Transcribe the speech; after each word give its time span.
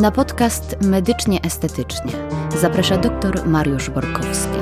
Na 0.00 0.10
podcast 0.10 0.76
Medycznie 0.82 1.42
Estetycznie 1.42 2.12
zaprasza 2.60 2.96
dr 2.96 3.46
Mariusz 3.46 3.90
Borkowski. 3.90 4.58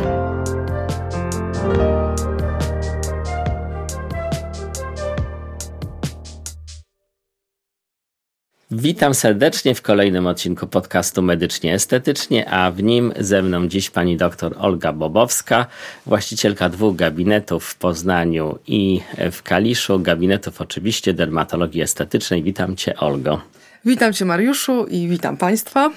Witam 8.71 9.15
serdecznie 9.15 9.75
w 9.75 9.83
kolejnym 9.83 10.27
odcinku 10.27 10.67
podcastu 10.67 11.23
Medycznie 11.23 11.75
Estetycznie, 11.75 12.51
a 12.51 12.71
w 12.71 12.83
nim 12.83 13.13
ze 13.19 13.43
mną 13.43 13.69
dziś 13.69 13.91
pani 13.91 14.17
dr 14.17 14.55
Olga 14.59 14.93
Bobowska, 14.93 15.67
właścicielka 16.07 16.69
dwóch 16.69 16.97
gabinetów 16.97 17.65
w 17.65 17.79
Poznaniu 17.79 18.59
i 18.67 19.01
w 19.33 19.43
Kaliszu, 19.43 20.01
gabinetów 20.01 20.61
oczywiście 20.61 21.15
dermatologii 21.15 21.83
estetycznej. 21.83 22.43
Witam 22.43 22.77
cię 22.77 22.97
Olgo. 22.97 23.41
Witam 23.89 24.13
cię 24.13 24.25
Mariuszu 24.25 24.87
i 24.91 25.09
witam 25.09 25.37
państwa. 25.37 25.91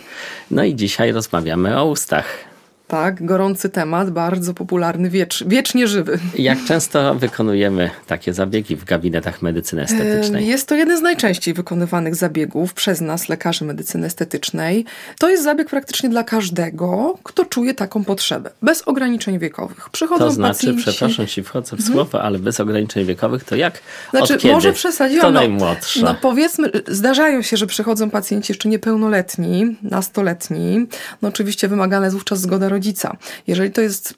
No 0.52 0.64
i 0.64 0.76
dzisiaj 0.76 1.12
rozmawiamy 1.12 1.80
o 1.80 1.86
ustach. 1.86 2.51
Tak, 2.92 3.26
gorący 3.26 3.70
temat, 3.70 4.10
bardzo 4.10 4.54
popularny, 4.54 5.10
wiecz, 5.10 5.44
wiecznie 5.48 5.88
żywy. 5.88 6.20
Jak 6.38 6.66
często 6.66 7.16
wykonujemy 7.16 7.90
takie 8.08 8.34
zabiegi 8.34 8.76
w 8.76 8.84
gabinetach 8.84 9.42
medycyny 9.42 9.82
estetycznej? 9.82 10.48
Jest 10.48 10.68
to 10.68 10.76
jeden 10.76 10.98
z 10.98 11.02
najczęściej 11.02 11.54
wykonywanych 11.54 12.16
zabiegów 12.16 12.74
przez 12.74 13.02
nas, 13.02 13.30
lekarzy 13.30 13.66
medycyny 13.66 14.08
estetycznej. 14.08 14.86
To 15.20 15.30
jest 15.30 15.44
zabieg 15.44 15.70
praktycznie 15.70 16.10
dla 16.10 16.24
każdego, 16.24 17.18
kto 17.24 17.46
czuje 17.46 17.74
taką 17.74 18.04
potrzebę, 18.04 18.50
bez 18.62 18.82
ograniczeń 18.82 19.40
wiekowych. 19.40 19.90
Przychodzą 19.90 20.26
to 20.26 20.32
znaczy, 20.32 20.54
pacjenci... 20.54 20.82
przepraszam 20.82 21.28
ci, 21.28 21.44
wchodzę 21.44 21.70
w 21.70 21.80
mhm. 21.80 21.94
słowo, 21.94 22.22
ale 22.22 22.40
bez 22.40 22.60
ograniczeń 22.60 23.06
wiekowych 23.06 23.44
to 23.44 23.56
jak? 23.56 23.80
Znaczy, 24.10 24.36
od 24.36 24.42
kiedy? 24.42 24.54
może 24.54 24.74
przesadziłam. 24.74 25.22
To 25.22 25.32
no, 25.32 25.40
najmłodsze. 25.40 26.06
No 26.06 26.16
powiedzmy, 26.22 26.72
zdarzają 26.88 27.42
się, 27.42 27.58
że 27.58 27.68
przychodzą 27.68 28.10
pacjenci 28.10 28.52
jeszcze 28.52 28.70
niepełnoletni, 28.70 29.78
nastoletni. 29.84 30.88
No 31.22 31.30
oczywiście 31.30 31.68
wymagana 31.68 32.06
jest 32.06 32.16
wówczas 32.16 32.42
zgoda 32.42 32.70
rodziców 32.70 32.81
rodzica. 32.82 33.18
Jeżeli 33.48 33.72
to 33.72 33.82
jest 33.82 34.14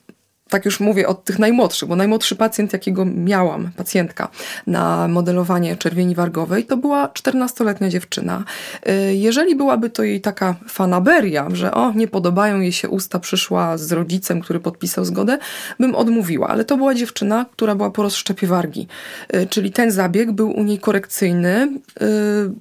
tak 0.54 0.64
już 0.64 0.80
mówię 0.80 1.08
od 1.08 1.24
tych 1.24 1.38
najmłodszych, 1.38 1.88
bo 1.88 1.96
najmłodszy 1.96 2.36
pacjent, 2.36 2.72
jakiego 2.72 3.04
miałam, 3.04 3.70
pacjentka 3.76 4.28
na 4.66 5.08
modelowanie 5.08 5.76
czerwieni 5.76 6.14
wargowej, 6.14 6.64
to 6.64 6.76
była 6.76 7.06
14-letnia 7.06 7.88
dziewczyna. 7.88 8.44
Y, 8.88 9.14
jeżeli 9.14 9.56
byłaby 9.56 9.90
to 9.90 10.02
jej 10.02 10.20
taka 10.20 10.54
fanaberia, 10.68 11.48
że 11.52 11.74
o, 11.74 11.92
nie 11.92 12.08
podobają 12.08 12.60
jej 12.60 12.72
się 12.72 12.88
usta, 12.88 13.18
przyszła 13.18 13.78
z 13.78 13.92
rodzicem, 13.92 14.40
który 14.40 14.60
podpisał 14.60 15.04
zgodę, 15.04 15.38
bym 15.80 15.94
odmówiła, 15.94 16.48
ale 16.48 16.64
to 16.64 16.76
była 16.76 16.94
dziewczyna, 16.94 17.46
która 17.52 17.74
była 17.74 17.90
po 17.90 18.02
rozszczepie 18.02 18.46
wargi, 18.46 18.86
y, 19.34 19.46
czyli 19.46 19.72
ten 19.72 19.90
zabieg 19.90 20.32
był 20.32 20.50
u 20.50 20.62
niej 20.62 20.78
korekcyjny, 20.78 21.68
y, 22.02 22.06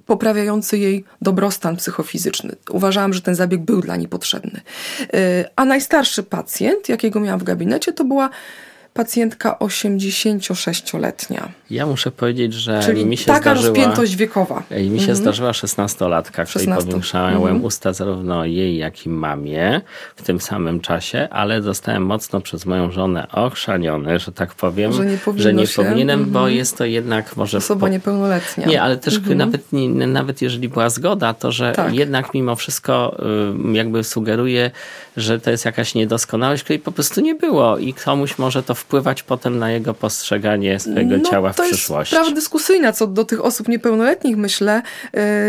poprawiający 0.06 0.78
jej 0.78 1.04
dobrostan 1.22 1.76
psychofizyczny. 1.76 2.56
Uważałam, 2.70 3.14
że 3.14 3.22
ten 3.22 3.36
zabieg 3.36 3.62
był 3.62 3.82
dla 3.82 3.96
niej 3.96 4.08
potrzebny. 4.08 4.62
A 5.56 5.66
najstarszy 5.66 6.24
pacjent, 6.24 6.90
jakiego 6.90 7.20
miałam 7.20 7.40
w 7.40 7.44
gabinecie, 7.44 7.83
to 7.92 8.06
była 8.06 8.30
pacjentka 8.94 9.58
86-letnia. 9.60 11.50
Ja 11.70 11.86
muszę 11.86 12.12
powiedzieć, 12.12 12.54
że 12.54 12.82
Czyli 12.86 13.06
mi 13.06 13.18
się 13.18 13.26
taka 13.26 13.42
zdarzyła, 13.42 13.68
rozpiętość 13.68 14.16
wiekowa. 14.16 14.64
I 14.82 14.90
mi 14.90 15.00
się 15.00 15.12
mhm. 15.12 15.16
zdarzyła 15.16 15.52
16-latka, 15.52 16.46
której 16.46 16.68
powiększałem 16.68 17.36
mhm. 17.36 17.64
usta 17.64 17.94
zarówno 17.94 18.46
jej, 18.46 18.78
jak 18.78 19.06
i 19.06 19.10
mamie 19.10 19.82
w 20.16 20.22
tym 20.22 20.40
samym 20.40 20.80
czasie, 20.80 21.28
ale 21.32 21.62
zostałem 21.62 22.06
mocno 22.06 22.42
przez 22.42 22.66
moją 22.66 22.92
żonę 22.92 23.28
ochrzaniony, 23.32 24.20
że 24.20 24.32
tak 24.32 24.56
powiem, 24.56 24.94
że 24.94 25.06
nie, 25.06 25.18
że 25.36 25.54
nie 25.54 25.68
powinienem, 25.68 26.20
mhm. 26.20 26.32
bo 26.32 26.48
jest 26.48 26.78
to 26.78 26.86
jednak 26.86 27.38
może... 27.38 27.58
Osoba 27.58 27.82
po... 27.82 27.88
niepełnoletnia. 27.88 28.68
Nie, 28.68 28.82
ale 28.82 28.98
też 28.98 29.16
mhm. 29.16 29.38
nawet, 29.38 29.74
nie, 29.74 30.08
nawet 30.08 30.42
jeżeli 30.42 30.70
była 30.70 30.90
zgoda, 30.90 31.34
to 31.34 31.52
że 31.52 31.72
tak. 31.72 31.94
jednak 31.94 32.34
mimo 32.34 32.56
wszystko 32.56 33.18
jakby 33.74 34.04
sugeruje, 34.04 34.72
że 35.18 35.40
to 35.40 35.52
jest 35.52 35.66
jakaś 35.66 35.96
niedoskonałość, 35.96 36.64
której 36.64 36.80
po 36.80 36.92
prostu 36.92 37.22
nie 37.22 37.36
było 37.36 37.78
i 37.78 37.94
komuś 37.94 38.38
może 38.38 38.64
to 38.64 38.76
wpływać 38.84 39.24
potem 39.24 39.60
na 39.60 39.72
jego 39.72 39.94
postrzeganie 39.94 40.80
swojego 40.80 41.18
no, 41.18 41.30
ciała 41.30 41.54
w 41.54 41.56
to 41.56 41.64
przyszłości. 41.64 42.16
Jest 42.16 42.26
sprawa 42.26 42.36
dyskusyjna 42.36 42.94
co 42.94 43.08
do 43.08 43.24
tych 43.26 43.46
osób 43.46 43.68
niepełnoletnich, 43.68 44.38
myślę, 44.38 44.82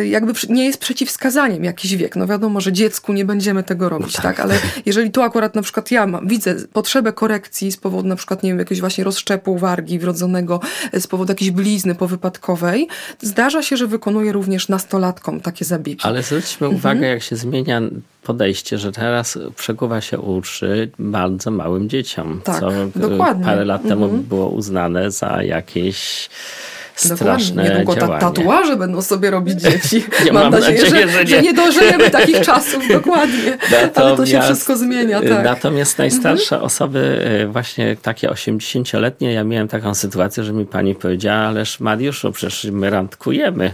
y, 0.00 0.06
jakby 0.06 0.33
nie 0.49 0.65
jest 0.65 0.78
przeciwwskazaniem 0.78 1.65
jakiś 1.65 1.97
wiek. 1.97 2.17
No 2.17 2.27
wiadomo, 2.27 2.61
że 2.61 2.73
dziecku 2.73 3.12
nie 3.12 3.25
będziemy 3.25 3.62
tego 3.62 3.89
robić, 3.89 4.17
no 4.17 4.23
tak. 4.23 4.37
tak. 4.37 4.47
Ale 4.47 4.55
jeżeli 4.87 5.11
tu 5.11 5.23
akurat 5.23 5.55
na 5.55 5.62
przykład 5.62 5.91
ja 5.91 6.06
mam, 6.06 6.28
widzę 6.28 6.55
potrzebę 6.73 7.12
korekcji 7.12 7.73
z 7.73 7.77
powodu 7.77 8.09
na 8.09 8.17
przykład, 8.17 8.43
nie 8.43 8.50
wiem, 8.50 8.59
jakiegoś 8.59 8.81
właśnie 8.81 9.05
rozszczepu 9.05 9.59
wargi 9.59 9.99
wrodzonego, 9.99 10.61
y, 10.94 11.00
z 11.00 11.06
powodu 11.06 11.33
jakiejś 11.33 11.50
blizny 11.50 11.94
powypadkowej, 11.94 12.89
zdarza 13.21 13.62
się, 13.62 13.77
że 13.77 13.87
wykonuję 13.87 14.33
również 14.33 14.69
nastolatkom 14.69 15.41
takie 15.41 15.65
zabiegi. 15.65 16.00
Ale 16.03 16.23
zwróćmy 16.23 16.67
mhm. 16.67 16.77
uwagę, 16.77 17.06
jak 17.06 17.23
się 17.23 17.37
zmienia 17.37 17.81
podejście, 18.25 18.78
że 18.78 18.93
teraz 18.93 19.39
przekuwa 19.56 20.00
się 20.00 20.19
uszy 20.19 20.91
bardzo 20.99 21.50
małym 21.50 21.89
dzieciom, 21.89 22.41
tak, 22.44 22.61
co 22.61 22.71
dokładnie. 23.25 23.45
parę 23.45 23.65
lat 23.65 23.83
temu 23.83 24.05
mhm. 24.05 24.23
było 24.23 24.49
uznane 24.49 25.11
za 25.11 25.43
jakieś 25.43 26.29
straszne 26.94 27.65
Niedługo 27.65 27.94
ta, 27.94 28.19
tatuaże 28.19 28.77
będą 28.77 29.03
sobie 29.03 29.31
robić 29.31 29.60
dzieci. 29.71 30.05
Ja 30.27 30.32
mam, 30.32 30.43
mam 30.43 30.53
nadzieję, 30.53 30.82
nadzieję 30.82 31.09
że, 31.09 31.12
że, 31.12 31.25
nie. 31.25 31.31
że, 31.31 31.43
nie. 31.43 31.55
dożyjemy 31.55 32.10
takich 32.10 32.41
czasów, 32.41 32.88
dokładnie. 33.03 33.59
Ale 33.94 34.16
to 34.16 34.27
się 34.27 34.43
wszystko 34.43 34.77
zmienia. 34.77 35.21
Tak. 35.21 35.44
Natomiast 35.44 35.99
najstarsze 35.99 36.55
mhm. 36.55 36.62
osoby, 36.62 37.25
e, 37.43 37.47
właśnie 37.47 37.97
takie 38.03 38.28
80-letnie, 38.28 39.32
ja 39.32 39.44
miałem 39.44 39.69
taką 39.69 39.94
sytuację, 39.94 40.44
że 40.44 40.53
mi 40.53 40.66
pani 40.66 40.94
powiedziała, 40.94 41.38
ależ 41.38 41.81
Mariuszu, 41.81 42.32
przecież 42.32 42.65
my 42.65 42.91
randkujemy. 42.91 43.72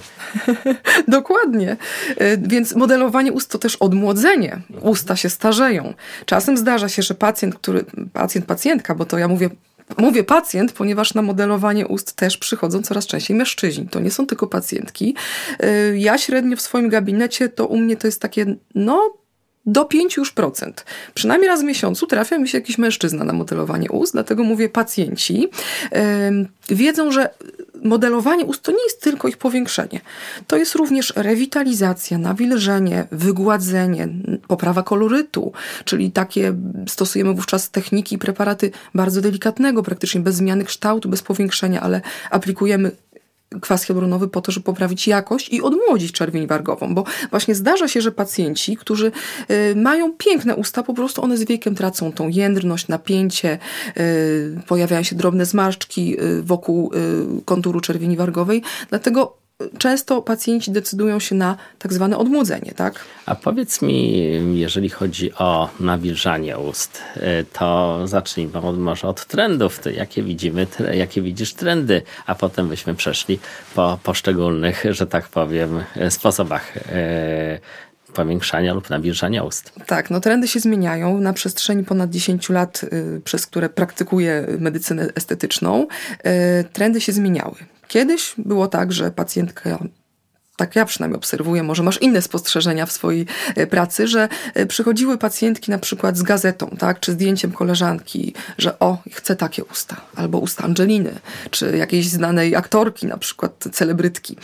dokładnie. 1.08 1.76
E, 2.16 2.36
więc 2.36 2.74
modelowanie 2.74 3.32
ust 3.32 3.50
to 3.50 3.58
też 3.58 3.76
odmłodzenie. 3.76 4.60
Usta 4.80 5.16
się 5.16 5.28
starzeją. 5.30 5.94
Czasem 6.26 6.56
zdarza 6.56 6.88
się, 6.88 7.02
że 7.02 7.14
pacjent, 7.14 7.54
który, 7.54 7.84
pacjent, 8.12 8.46
pacjentka, 8.46 8.94
bo 8.94 9.04
to 9.04 9.18
ja 9.18 9.28
mówię 9.28 9.50
Mówię 9.98 10.24
pacjent, 10.24 10.72
ponieważ 10.72 11.14
na 11.14 11.22
modelowanie 11.22 11.86
ust 11.86 12.12
też 12.12 12.36
przychodzą 12.36 12.82
coraz 12.82 13.06
częściej 13.06 13.36
mężczyźni. 13.36 13.88
To 13.88 14.00
nie 14.00 14.10
są 14.10 14.26
tylko 14.26 14.46
pacjentki. 14.46 15.14
Y, 15.64 15.98
ja 15.98 16.18
średnio 16.18 16.56
w 16.56 16.60
swoim 16.60 16.88
gabinecie 16.88 17.48
to 17.48 17.66
u 17.66 17.76
mnie 17.76 17.96
to 17.96 18.06
jest 18.06 18.20
takie, 18.20 18.54
no 18.74 19.20
do 19.66 19.84
5 19.84 20.16
już 20.16 20.32
procent. 20.32 20.84
Przynajmniej 21.14 21.48
raz 21.48 21.60
w 21.60 21.64
miesiącu 21.64 22.06
trafia 22.06 22.38
mi 22.38 22.48
się 22.48 22.58
jakiś 22.58 22.78
mężczyzna 22.78 23.24
na 23.24 23.32
modelowanie 23.32 23.90
ust, 23.90 24.12
dlatego 24.12 24.44
mówię 24.44 24.68
pacjenci 24.68 25.48
wiedzą, 26.68 27.12
że 27.12 27.30
modelowanie 27.84 28.44
ust 28.44 28.62
to 28.62 28.72
nie 28.72 28.82
jest 28.84 29.02
tylko 29.02 29.28
ich 29.28 29.36
powiększenie. 29.36 30.00
To 30.46 30.56
jest 30.56 30.74
również 30.74 31.12
rewitalizacja, 31.16 32.18
nawilżenie, 32.18 33.06
wygładzenie, 33.12 34.08
poprawa 34.48 34.82
kolorytu, 34.82 35.52
czyli 35.84 36.12
takie 36.12 36.54
stosujemy 36.88 37.34
wówczas 37.34 37.70
techniki 37.70 38.14
i 38.14 38.18
preparaty 38.18 38.70
bardzo 38.94 39.20
delikatnego, 39.20 39.82
praktycznie 39.82 40.20
bez 40.20 40.34
zmiany 40.34 40.64
kształtu, 40.64 41.08
bez 41.08 41.22
powiększenia, 41.22 41.80
ale 41.80 42.00
aplikujemy 42.30 42.90
kwas 43.60 43.84
hialuronowy 43.84 44.28
po 44.28 44.40
to, 44.40 44.52
żeby 44.52 44.64
poprawić 44.64 45.08
jakość 45.08 45.48
i 45.48 45.62
odmłodzić 45.62 46.12
czerwień 46.12 46.46
wargową, 46.46 46.94
bo 46.94 47.04
właśnie 47.30 47.54
zdarza 47.54 47.88
się, 47.88 48.00
że 48.00 48.12
pacjenci, 48.12 48.76
którzy 48.76 49.12
y, 49.50 49.76
mają 49.76 50.12
piękne 50.12 50.56
usta, 50.56 50.82
po 50.82 50.94
prostu 50.94 51.22
one 51.22 51.36
z 51.36 51.44
wiekiem 51.44 51.74
tracą 51.74 52.12
tą 52.12 52.28
jędrność, 52.28 52.88
napięcie, 52.88 53.58
y, 53.98 54.60
pojawiają 54.66 55.02
się 55.02 55.16
drobne 55.16 55.46
zmarszczki 55.46 56.20
y, 56.22 56.42
wokół 56.42 56.92
konturu 57.44 57.80
czerwieni 57.80 58.16
wargowej, 58.16 58.62
dlatego 58.88 59.39
często 59.78 60.22
pacjenci 60.22 60.70
decydują 60.70 61.20
się 61.20 61.34
na 61.34 61.56
tak 61.78 61.92
zwane 61.92 62.18
odmłodzenie, 62.18 62.72
tak? 62.76 63.04
A 63.26 63.34
powiedz 63.34 63.82
mi, 63.82 64.58
jeżeli 64.58 64.88
chodzi 64.88 65.34
o 65.34 65.68
nawilżanie 65.80 66.58
ust, 66.58 67.02
y, 67.16 67.20
to 67.52 68.00
zacznijmy 68.04 68.60
może 68.72 69.08
od 69.08 69.26
trendów. 69.26 69.78
Ty, 69.78 69.92
jakie 69.92 70.22
widzimy, 70.22 70.66
jakie 70.92 71.22
widzisz 71.22 71.54
trendy, 71.54 72.02
a 72.26 72.34
potem 72.34 72.68
byśmy 72.68 72.94
przeszli 72.94 73.38
po 73.74 73.98
poszczególnych, 74.02 74.84
że 74.90 75.06
tak 75.06 75.28
powiem, 75.28 75.82
sposobach 76.10 76.76
y, 76.76 76.80
powiększania 78.14 78.74
lub 78.74 78.90
nawilżania 78.90 79.42
ust. 79.42 79.72
Tak, 79.86 80.10
no 80.10 80.20
trendy 80.20 80.48
się 80.48 80.60
zmieniają 80.60 81.20
na 81.20 81.32
przestrzeni 81.32 81.84
ponad 81.84 82.10
10 82.10 82.50
lat, 82.50 82.84
y, 82.84 83.20
przez 83.24 83.46
które 83.46 83.68
praktykuję 83.68 84.46
medycynę 84.58 85.08
estetyczną. 85.14 85.86
Trendy 86.72 87.00
się 87.00 87.12
zmieniały. 87.12 87.54
Kiedyś 87.90 88.34
było 88.38 88.68
tak, 88.68 88.92
że 88.92 89.10
pacjentka 89.10 89.78
tak 90.56 90.76
ja 90.76 90.84
przynajmniej 90.84 91.16
obserwuję, 91.16 91.62
może 91.62 91.82
masz 91.82 92.02
inne 92.02 92.22
spostrzeżenia 92.22 92.86
w 92.86 92.92
swojej 92.92 93.26
e, 93.56 93.66
pracy, 93.66 94.08
że 94.08 94.28
e, 94.54 94.66
przychodziły 94.66 95.18
pacjentki 95.18 95.70
na 95.70 95.78
przykład 95.78 96.16
z 96.16 96.22
gazetą, 96.22 96.76
tak, 96.78 97.00
czy 97.00 97.12
zdjęciem 97.12 97.52
koleżanki, 97.52 98.34
że 98.58 98.78
o, 98.78 98.98
chcę 99.12 99.36
takie 99.36 99.64
usta, 99.64 99.96
albo 100.16 100.38
usta 100.38 100.64
Angeliny, 100.64 101.18
czy 101.50 101.76
jakiejś 101.76 102.08
znanej 102.08 102.56
aktorki, 102.56 103.06
na 103.06 103.16
przykład 103.16 103.64
celebrytki. 103.72 104.36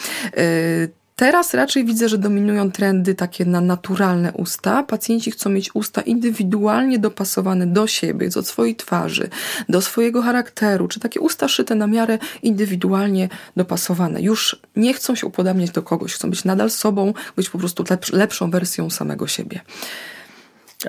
Teraz 1.19 1.55
raczej 1.55 1.85
widzę, 1.85 2.09
że 2.09 2.19
dominują 2.19 2.71
trendy 2.71 3.15
takie 3.15 3.45
na 3.45 3.61
naturalne 3.61 4.33
usta. 4.33 4.83
Pacjenci 4.83 5.31
chcą 5.31 5.51
mieć 5.51 5.75
usta 5.75 6.01
indywidualnie 6.01 6.99
dopasowane 6.99 7.67
do 7.67 7.87
siebie, 7.87 8.29
do 8.29 8.43
swojej 8.43 8.77
twarzy, 8.77 9.29
do 9.69 9.81
swojego 9.81 10.23
charakteru, 10.23 10.89
czy 10.89 11.01
takie 11.01 11.21
usta 11.21 11.49
szyte 11.49 11.75
na 11.75 11.87
miarę 11.87 12.19
indywidualnie 12.43 13.29
dopasowane. 13.57 14.23
Już 14.23 14.57
nie 14.77 14.95
chcą 14.95 15.15
się 15.15 15.27
upodabniać 15.27 15.71
do 15.71 15.83
kogoś, 15.83 16.15
chcą 16.15 16.31
być 16.31 16.45
nadal 16.45 16.71
sobą, 16.71 17.15
być 17.37 17.51
po 17.51 17.59
prostu 17.59 17.85
lepszą 18.13 18.51
wersją 18.51 18.91
samego 18.91 19.27
siebie. 19.27 19.61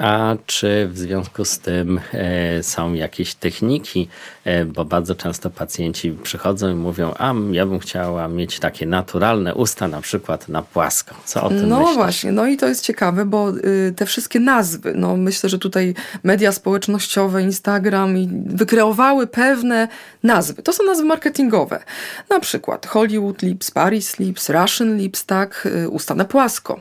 A 0.02 0.36
czy 0.46 0.88
w 0.92 0.98
związku 0.98 1.46
z 1.46 1.60
tym 1.60 2.00
e, 2.14 2.64
są 2.64 2.94
jakieś 2.94 3.36
techniki, 3.36 4.08
e, 4.46 4.66
bo 4.66 4.86
bardzo 4.86 5.16
często 5.16 5.50
pacjenci 5.50 6.12
przychodzą 6.24 6.70
i 6.70 6.76
mówią, 6.76 7.14
a 7.18 7.34
ja 7.52 7.66
bym 7.66 7.80
chciała 7.80 8.28
mieć 8.28 8.60
takie 8.60 8.86
naturalne 8.86 9.56
usta, 9.56 9.88
na 9.88 10.02
przykład 10.02 10.50
na 10.50 10.62
płasko. 10.62 11.16
Co 11.26 11.44
o 11.44 11.50
tym 11.50 11.70
No 11.70 11.80
myślisz? 11.80 11.96
właśnie, 11.96 12.32
no 12.32 12.48
i 12.48 12.58
to 12.58 12.68
jest 12.68 12.84
ciekawe, 12.84 13.26
bo 13.26 13.50
y, 13.50 13.94
te 13.96 14.06
wszystkie 14.06 14.40
nazwy, 14.40 14.94
no 14.96 15.18
myślę, 15.18 15.50
że 15.50 15.60
tutaj 15.60 15.94
media 16.24 16.52
społecznościowe, 16.52 17.42
Instagram 17.44 18.18
i 18.18 18.30
wykreowały 18.46 19.28
pewne 19.28 19.88
nazwy. 20.24 20.64
To 20.64 20.74
są 20.74 20.84
nazwy 20.84 21.06
marketingowe. 21.06 21.84
Na 22.30 22.40
przykład 22.40 22.86
Hollywood 22.86 23.42
Lips, 23.42 23.72
Paris 23.72 24.20
Lips, 24.20 24.50
Russian 24.50 24.98
Lips, 24.98 25.26
tak, 25.26 25.68
y, 25.86 25.90
usta 25.90 26.16
na 26.16 26.26
płasko. 26.26 26.80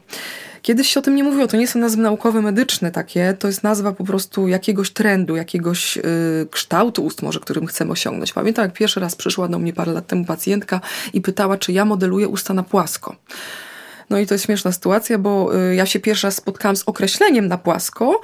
Kiedyś 0.67 0.89
się 0.89 1.01
o 1.01 1.03
tym 1.03 1.17
nie 1.17 1.25
mówiło, 1.25 1.47
to 1.47 1.57
nie 1.57 1.69
są 1.69 1.79
nazwy 1.79 2.03
naukowe, 2.03 2.43
medyczne 2.43 2.91
takie, 2.91 3.37
to 3.39 3.47
jest 3.47 3.63
nazwa 3.63 3.93
po 3.93 4.05
prostu 4.05 4.49
jakiegoś 4.49 4.91
trendu, 4.91 5.37
jakiegoś 5.37 5.97
y, 5.97 6.03
kształtu 6.51 7.05
ust 7.05 7.23
może, 7.23 7.41
którym 7.41 7.67
chcemy 7.67 7.93
osiągnąć. 7.93 8.33
Pamiętam, 8.33 8.63
jak 8.63 8.73
pierwszy 8.73 9.01
raz 9.01 9.17
przyszła 9.17 9.49
do 9.49 9.59
mnie 9.59 9.73
parę 9.73 9.93
lat 9.93 10.07
temu 10.07 10.25
pacjentka 10.25 10.81
i 11.13 11.21
pytała, 11.21 11.59
czy 11.59 11.73
ja 11.73 11.85
modeluję 11.85 12.29
usta 12.29 12.55
na 12.55 12.63
płasko. 12.63 13.17
No 14.11 14.19
i 14.19 14.27
to 14.27 14.35
jest 14.35 14.45
śmieszna 14.45 14.73
sytuacja, 14.73 15.19
bo 15.19 15.57
y, 15.71 15.75
ja 15.75 15.87
się 15.87 16.01
pierwszy 16.01 16.27
raz 16.27 16.37
spotkałam 16.37 16.77
z 16.77 16.83
określeniem 16.87 17.49
na 17.49 17.59
płasko, 17.59 18.21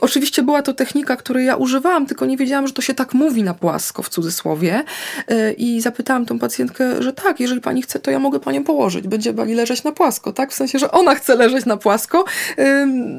Oczywiście 0.00 0.42
była 0.42 0.62
to 0.62 0.74
technika, 0.74 1.16
której 1.16 1.46
ja 1.46 1.56
używałam, 1.56 2.06
tylko 2.06 2.26
nie 2.26 2.36
wiedziałam, 2.36 2.66
że 2.66 2.72
to 2.72 2.82
się 2.82 2.94
tak 2.94 3.14
mówi 3.14 3.42
na 3.42 3.54
płasko, 3.54 4.02
w 4.02 4.08
cudzysłowie. 4.08 4.84
E, 5.28 5.52
I 5.52 5.80
zapytałam 5.80 6.26
tą 6.26 6.38
pacjentkę, 6.38 7.02
że 7.02 7.12
tak, 7.12 7.40
jeżeli 7.40 7.60
pani 7.60 7.82
chce, 7.82 7.98
to 7.98 8.10
ja 8.10 8.18
mogę 8.18 8.40
panią 8.40 8.64
położyć. 8.64 9.08
Będzie 9.08 9.34
pani 9.34 9.54
leżeć 9.54 9.84
na 9.84 9.92
płasko, 9.92 10.32
tak? 10.32 10.52
W 10.52 10.54
sensie, 10.54 10.78
że 10.78 10.90
ona 10.90 11.14
chce 11.14 11.36
leżeć 11.36 11.66
na 11.66 11.76
płasko, 11.76 12.24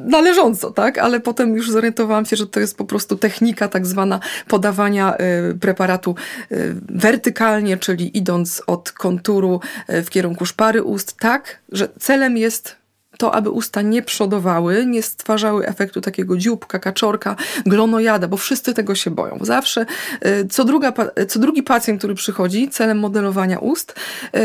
należąco, 0.05 0.71
tak? 0.71 0.97
Ale 0.97 1.19
potem 1.19 1.55
już 1.55 1.71
zorientowałam 1.71 2.25
się, 2.25 2.35
że 2.35 2.47
to 2.47 2.59
jest 2.59 2.77
po 2.77 2.85
prostu 2.85 3.15
technika 3.15 3.67
tak 3.67 3.85
zwana 3.85 4.19
podawania 4.47 5.15
e, 5.17 5.53
preparatu 5.53 6.15
e, 6.51 6.55
wertykalnie, 6.89 7.77
czyli 7.77 8.17
idąc 8.17 8.63
od 8.67 8.91
konturu 8.91 9.59
w 9.87 10.09
kierunku 10.09 10.45
szpary 10.45 10.83
ust, 10.83 11.17
tak, 11.17 11.59
że 11.71 11.89
celem 11.99 12.37
jest 12.37 12.78
to, 13.17 13.35
aby 13.35 13.49
usta 13.49 13.81
nie 13.81 14.01
przodowały, 14.01 14.85
nie 14.85 15.03
stwarzały 15.03 15.67
efektu 15.67 16.01
takiego 16.01 16.37
dzióbka, 16.37 16.79
kaczorka, 16.79 17.35
glonojada, 17.65 18.27
bo 18.27 18.37
wszyscy 18.37 18.73
tego 18.73 18.95
się 18.95 19.11
boją. 19.11 19.37
Zawsze 19.41 19.85
y, 20.25 20.47
co, 20.47 20.65
druga, 20.65 20.93
co 21.27 21.39
drugi 21.39 21.63
pacjent, 21.63 21.99
który 21.99 22.15
przychodzi 22.15 22.69
celem 22.69 22.99
modelowania 22.99 23.59
ust, 23.59 23.95
y, 24.35 24.39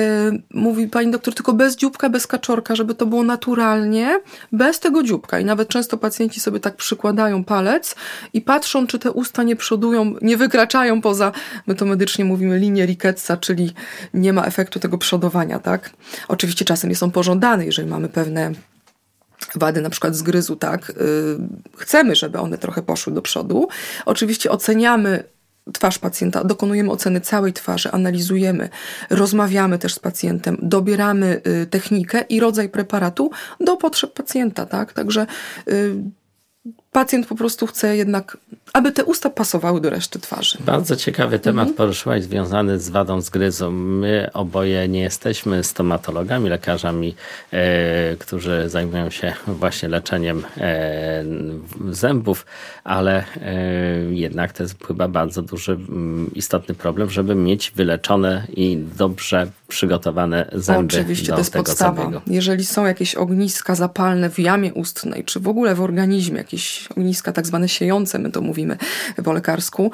mówi 0.51 0.89
pani 0.89 1.11
doktor, 1.11 1.35
tylko 1.35 1.53
bez 1.53 1.77
dzióbka, 1.77 2.09
bez 2.09 2.27
kaczorka, 2.27 2.77
żeby 2.77 2.95
to 2.95 3.07
było 3.07 3.23
naturalnie, 3.23 4.21
bez 4.53 4.81
tego 4.81 5.03
dzióbka. 5.03 5.39
I 5.39 5.45
nawet 5.45 5.69
często 5.69 5.97
pacjenci 5.97 6.41
sobie 6.41 6.61
tak 6.61 6.77
przykładają 6.77 7.45
palec 7.45 7.95
i 8.33 8.41
patrzą, 8.41 8.87
czy 8.87 8.99
te 8.99 9.11
usta 9.11 9.43
nie 9.43 9.57
przodują, 9.57 10.15
nie 10.23 10.37
wykraczają 10.37 11.01
poza, 11.01 11.33
my 11.67 11.75
to 11.75 11.85
medycznie 11.85 12.25
mówimy, 12.25 12.59
linię 12.59 12.87
Ricketsa, 12.87 13.37
czyli 13.37 13.73
nie 14.15 14.33
ma 14.33 14.45
efektu 14.45 14.81
tego 14.81 14.99
przodowania, 14.99 15.59
tak? 15.59 15.91
Oczywiście 16.29 16.65
czasem 16.65 16.91
jest 16.91 17.03
on 17.03 17.11
pożądany, 17.11 17.67
jeżeli 17.67 17.89
mamy 17.89 18.09
pewne 18.09 18.54
wady 19.55 19.81
na 19.81 19.91
przykład 19.91 20.15
zgryzu, 20.15 20.57
tak, 20.57 20.93
yy, 20.97 21.39
chcemy, 21.77 22.17
żeby 22.17 22.39
one 22.39 22.59
trochę 22.59 22.83
poszły 22.83 23.13
do 23.13 23.23
przodu. 23.23 23.69
Oczywiście 24.07 24.51
oceniamy 24.51 25.25
twarz 25.73 25.99
pacjenta, 25.99 26.45
dokonujemy 26.45 26.91
oceny 26.91 27.21
całej 27.21 27.53
twarzy, 27.53 27.91
analizujemy, 27.91 28.69
rozmawiamy 29.11 29.79
też 29.79 29.95
z 29.95 29.99
pacjentem, 29.99 30.57
dobieramy 30.63 31.41
y, 31.63 31.67
technikę 31.67 32.21
i 32.29 32.41
rodzaj 32.41 32.69
preparatu 32.69 33.31
do 33.61 33.77
potrzeb 33.77 34.13
pacjenta, 34.13 34.67
tak, 34.67 34.93
także 34.93 35.27
y, 35.69 35.95
pacjent 36.95 37.27
po 37.27 37.35
prostu 37.35 37.67
chce 37.67 37.97
jednak, 37.97 38.37
aby 38.73 38.93
te 38.93 39.05
usta 39.05 39.31
pasowały 39.31 39.81
do 39.81 39.91
reszty 39.91 40.19
twarzy. 40.19 40.59
Bardzo 40.61 40.97
ciekawy 40.97 41.39
temat 41.39 41.69
mhm. 41.69 41.77
poruszyłaś 41.77 42.23
związany 42.23 42.79
z 42.79 42.91
wadą 42.91 43.21
zgryzu. 43.21 43.71
My 43.71 44.31
oboje 44.33 44.89
nie 44.89 45.01
jesteśmy 45.01 45.65
stomatologami, 45.65 46.49
lekarzami, 46.49 47.15
e, 47.53 48.17
którzy 48.17 48.69
zajmują 48.69 49.11
się 49.11 49.33
właśnie 49.47 49.89
leczeniem 49.89 50.45
e, 50.57 51.25
zębów, 51.91 52.47
ale 52.85 53.25
e, 53.43 53.55
jednak 54.11 54.53
to 54.53 54.63
jest 54.63 54.87
chyba 54.87 55.09
bardzo 55.09 55.43
duży, 55.43 55.73
m, 55.73 56.31
istotny 56.35 56.75
problem, 56.75 57.11
żeby 57.11 57.35
mieć 57.35 57.73
wyleczone 57.77 58.47
i 58.57 58.79
dobrze 58.97 59.47
przygotowane 59.69 60.51
zęby 60.53 60.97
Oczywiście, 60.97 61.33
to 61.33 61.39
jest 61.39 61.53
podstawa. 61.53 62.03
zabiegu. 62.05 62.21
Jeżeli 62.27 62.65
są 62.65 62.87
jakieś 62.87 63.15
ogniska 63.15 63.75
zapalne 63.75 64.31
w 64.31 64.39
jamie 64.39 64.75
ustnej, 64.75 65.25
czy 65.25 65.41
w 65.41 65.49
ogóle 65.49 65.75
w 65.75 65.81
organizmie, 65.81 66.39
jakieś 66.39 66.84
ogniska 66.91 67.33
tak 67.33 67.47
zwane 67.47 67.69
siejące, 67.69 68.19
my 68.19 68.31
to 68.31 68.41
mówimy 68.41 68.77
po 69.25 69.33
lekarsku, 69.33 69.91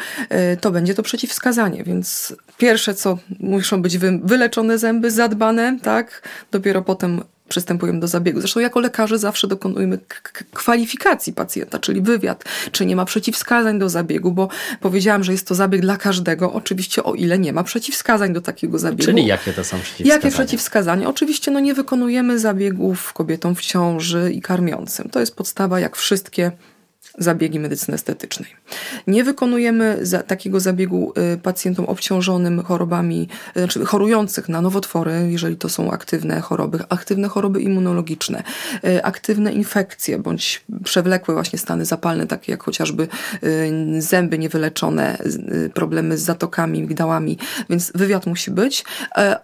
y, 0.52 0.56
to 0.56 0.70
będzie 0.70 0.94
to 0.94 1.02
przeciwwskazanie. 1.02 1.84
Więc 1.84 2.36
pierwsze 2.58 2.94
co, 2.94 3.18
muszą 3.40 3.82
być 3.82 3.98
wyleczone 3.98 4.78
zęby, 4.78 5.10
zadbane, 5.10 5.78
tak? 5.82 6.28
Dopiero 6.50 6.82
potem 6.82 7.22
przystępujemy 7.50 8.00
do 8.00 8.08
zabiegu. 8.08 8.40
Zresztą 8.40 8.60
jako 8.60 8.80
lekarze 8.80 9.18
zawsze 9.18 9.48
dokonujemy 9.48 9.98
kwalifikacji 10.52 11.32
pacjenta, 11.32 11.78
czyli 11.78 12.00
wywiad, 12.00 12.44
czy 12.72 12.86
nie 12.86 12.96
ma 12.96 13.04
przeciwwskazań 13.04 13.78
do 13.78 13.88
zabiegu, 13.88 14.32
bo 14.32 14.48
powiedziałam, 14.80 15.24
że 15.24 15.32
jest 15.32 15.48
to 15.48 15.54
zabieg 15.54 15.80
dla 15.80 15.96
każdego, 15.96 16.52
oczywiście 16.52 17.04
o 17.04 17.14
ile 17.14 17.38
nie 17.38 17.52
ma 17.52 17.64
przeciwwskazań 17.64 18.32
do 18.32 18.40
takiego 18.40 18.78
zabiegu. 18.78 19.04
Czyli 19.04 19.26
jakie 19.26 19.52
to 19.52 19.64
są 19.64 19.76
przeciwwskazania? 19.78 20.14
Jakie 20.14 20.30
przeciwwskazania? 20.30 21.08
Oczywiście 21.08 21.50
no 21.50 21.60
nie 21.60 21.74
wykonujemy 21.74 22.38
zabiegów 22.38 23.12
kobietom 23.12 23.54
w 23.54 23.60
ciąży 23.60 24.32
i 24.32 24.40
karmiącym. 24.40 25.10
To 25.10 25.20
jest 25.20 25.36
podstawa 25.36 25.80
jak 25.80 25.96
wszystkie 25.96 26.52
zabiegi 27.18 27.60
medycyny 27.60 27.94
estetycznej. 27.94 28.50
Nie 29.06 29.24
wykonujemy 29.24 29.98
za, 30.02 30.22
takiego 30.22 30.60
zabiegu 30.60 31.12
y, 31.34 31.38
pacjentom 31.38 31.86
obciążonym 31.86 32.62
chorobami, 32.62 33.28
y, 33.56 33.60
znaczy 33.60 33.84
chorujących 33.84 34.48
na 34.48 34.60
nowotwory, 34.60 35.28
jeżeli 35.30 35.56
to 35.56 35.68
są 35.68 35.90
aktywne 35.90 36.40
choroby, 36.40 36.78
aktywne 36.88 37.28
choroby 37.28 37.60
immunologiczne, 37.60 38.42
y, 38.84 39.04
aktywne 39.04 39.52
infekcje 39.52 40.18
bądź 40.18 40.64
przewlekłe 40.84 41.34
właśnie 41.34 41.58
stany 41.58 41.84
zapalne, 41.84 42.26
takie 42.26 42.52
jak 42.52 42.62
chociażby 42.62 43.08
zęby 43.98 44.38
niewyleczone, 44.38 45.18
problemy 45.74 46.18
z 46.18 46.22
zatokami, 46.22 46.82
migdałami, 46.82 47.38
więc 47.70 47.92
wywiad 47.94 48.26
musi 48.26 48.50
być. 48.50 48.84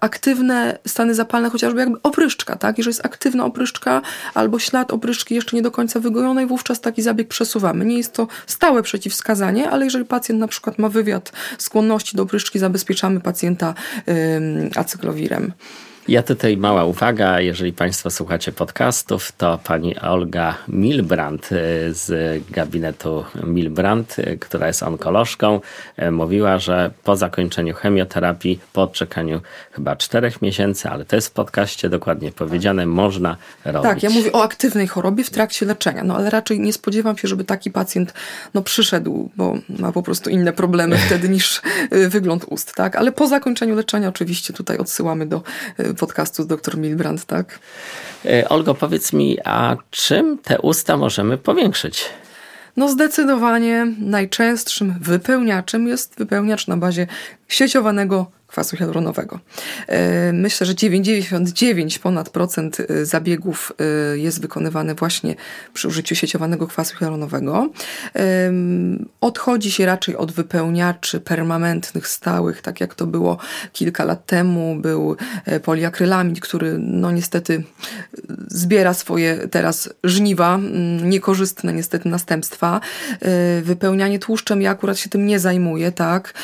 Aktywne 0.01 0.79
stany 0.87 1.15
zapalne, 1.15 1.51
chociażby 1.51 1.81
jakby 1.81 2.03
opryszczka, 2.03 2.57
tak? 2.57 2.79
Jeżeli 2.79 2.91
jest 2.91 3.07
aktywna 3.07 3.45
opryszczka 3.45 4.03
albo 4.35 4.59
ślad 4.59 4.91
opryszczki 4.91 5.35
jeszcze 5.35 5.57
nie 5.57 5.63
do 5.63 5.71
końca 5.71 6.01
wygojonej, 6.01 6.47
wówczas 6.47 6.81
taki 6.81 7.03
zabieg 7.03 7.29
przesuwa 7.29 7.46
usuwamy. 7.47 7.85
Nie 7.85 7.97
jest 7.99 8.13
to 8.13 8.29
stałe 8.47 8.83
przeciwwskazanie, 8.83 9.71
ale 9.71 9.85
jeżeli 9.85 10.05
pacjent 10.05 10.41
na 10.41 10.49
przykład 10.49 10.79
ma 10.79 10.89
wywiad 10.89 11.33
skłonności 11.59 12.17
do 12.17 12.23
opryszczki, 12.23 12.59
zabezpieczamy 12.59 13.21
pacjenta 13.21 13.75
acyklowirem. 14.77 15.53
Ja 16.09 16.23
tutaj 16.23 16.57
mała 16.57 16.85
uwaga, 16.85 17.41
jeżeli 17.41 17.73
Państwo 17.73 18.11
słuchacie 18.11 18.53
podcastów, 18.53 19.33
to 19.33 19.59
pani 19.65 19.99
Olga 19.99 20.55
Milbrand 20.69 21.49
e, 21.53 21.57
z 21.95 22.43
gabinetu 22.51 23.25
Milbrand, 23.45 24.17
e, 24.19 24.37
która 24.37 24.67
jest 24.67 24.83
onkolożką, 24.83 25.61
e, 25.97 26.11
mówiła, 26.11 26.59
że 26.59 26.91
po 27.05 27.17
zakończeniu 27.17 27.75
chemioterapii, 27.75 28.61
po 28.73 28.83
odczekaniu 28.83 29.41
chyba 29.73 29.97
czterech 29.97 30.43
miesięcy, 30.43 30.89
ale 30.89 31.05
to 31.05 31.17
jest 31.17 31.29
w 31.29 31.31
podcaście 31.31 31.89
dokładnie 31.89 32.33
powiedziane, 32.33 32.87
można 32.87 33.37
robić. 33.65 33.91
Tak, 33.91 34.03
ja 34.03 34.11
mówię 34.11 34.33
o 34.33 34.43
aktywnej 34.43 34.87
chorobie 34.87 35.25
w 35.25 35.31
trakcie 35.31 35.67
leczenia, 35.67 36.05
no 36.05 36.17
ale 36.17 36.31
raczej 36.31 36.61
nie 36.61 36.73
spodziewam 36.73 37.19
się, 37.19 37.29
żeby 37.29 37.45
taki 37.45 37.71
pacjent 37.71 38.15
no, 38.55 38.63
przyszedł, 38.63 39.31
bo 39.37 39.59
ma 39.79 39.93
po 39.93 40.03
prostu 40.03 40.31
inne 40.31 40.53
problemy 40.53 40.99
wtedy 40.99 41.29
niż 41.29 41.63
wygląd 41.91 42.45
ust, 42.49 42.75
tak? 42.75 42.97
Ale 42.97 43.13
po 43.13 43.27
zakończeniu 43.27 43.75
leczenia 43.75 44.09
oczywiście 44.09 44.53
tutaj 44.53 44.79
odsyłamy 44.79 45.27
do 45.27 45.43
podcastu 45.97 46.43
z 46.43 46.47
dr 46.47 46.79
Milbrand, 46.79 47.25
tak? 47.25 47.59
E, 48.25 48.49
Olgo, 48.49 48.75
powiedz 48.75 49.13
mi, 49.13 49.39
a 49.45 49.77
czym 49.91 50.39
te 50.39 50.61
usta 50.61 50.97
możemy 50.97 51.39
powiększyć? 51.39 52.05
No 52.77 52.89
zdecydowanie 52.89 53.87
najczęstszym 53.99 54.95
wypełniaczem 55.01 55.89
jest 55.89 56.15
wypełniacz 56.19 56.67
na 56.67 56.77
bazie 56.77 57.07
sieciowanego 57.49 58.31
kwasu 58.47 58.77
hialuronowego. 58.77 59.41
E, 59.87 60.33
myślę, 60.33 60.67
że 60.67 60.75
99 60.75 61.99
ponad 61.99 62.31
procent 62.31 62.81
e, 62.81 63.07
zabiegów 63.07 63.73
e, 63.79 64.19
jest 64.19 64.41
wykonywane 64.41 64.95
właśnie 64.95 65.35
przy 65.75 65.89
użyciu 65.89 66.15
sieciowanego 66.15 66.67
kwasu 66.67 66.97
hialuronowego. 66.97 67.71
Odchodzi 69.21 69.71
się 69.71 69.87
raczej 69.87 70.17
od 70.17 70.33
wypełniaczy 70.33 71.21
permanentnych, 71.21 72.09
stałych, 72.09 72.63
tak 72.63 72.81
jak 72.81 72.95
to 72.95 73.07
było 73.07 73.39
kilka 73.73 74.05
lat 74.05 74.27
temu. 74.27 74.77
Był 74.77 75.17
poliakrylamid, 75.65 76.41
który 76.41 76.79
no 76.79 77.11
niestety 77.11 77.63
zbiera 78.49 78.95
swoje 78.95 79.49
teraz 79.49 79.89
żniwa, 80.05 80.59
niekorzystne 81.03 81.73
niestety 81.73 82.09
następstwa. 82.09 82.81
Wypełnianie 83.63 84.19
tłuszczem, 84.19 84.63
ja 84.63 84.71
akurat 84.71 84.99
się 84.99 85.09
tym 85.09 85.27
nie 85.27 85.39
zajmuję, 85.39 85.93
tak. 85.93 86.35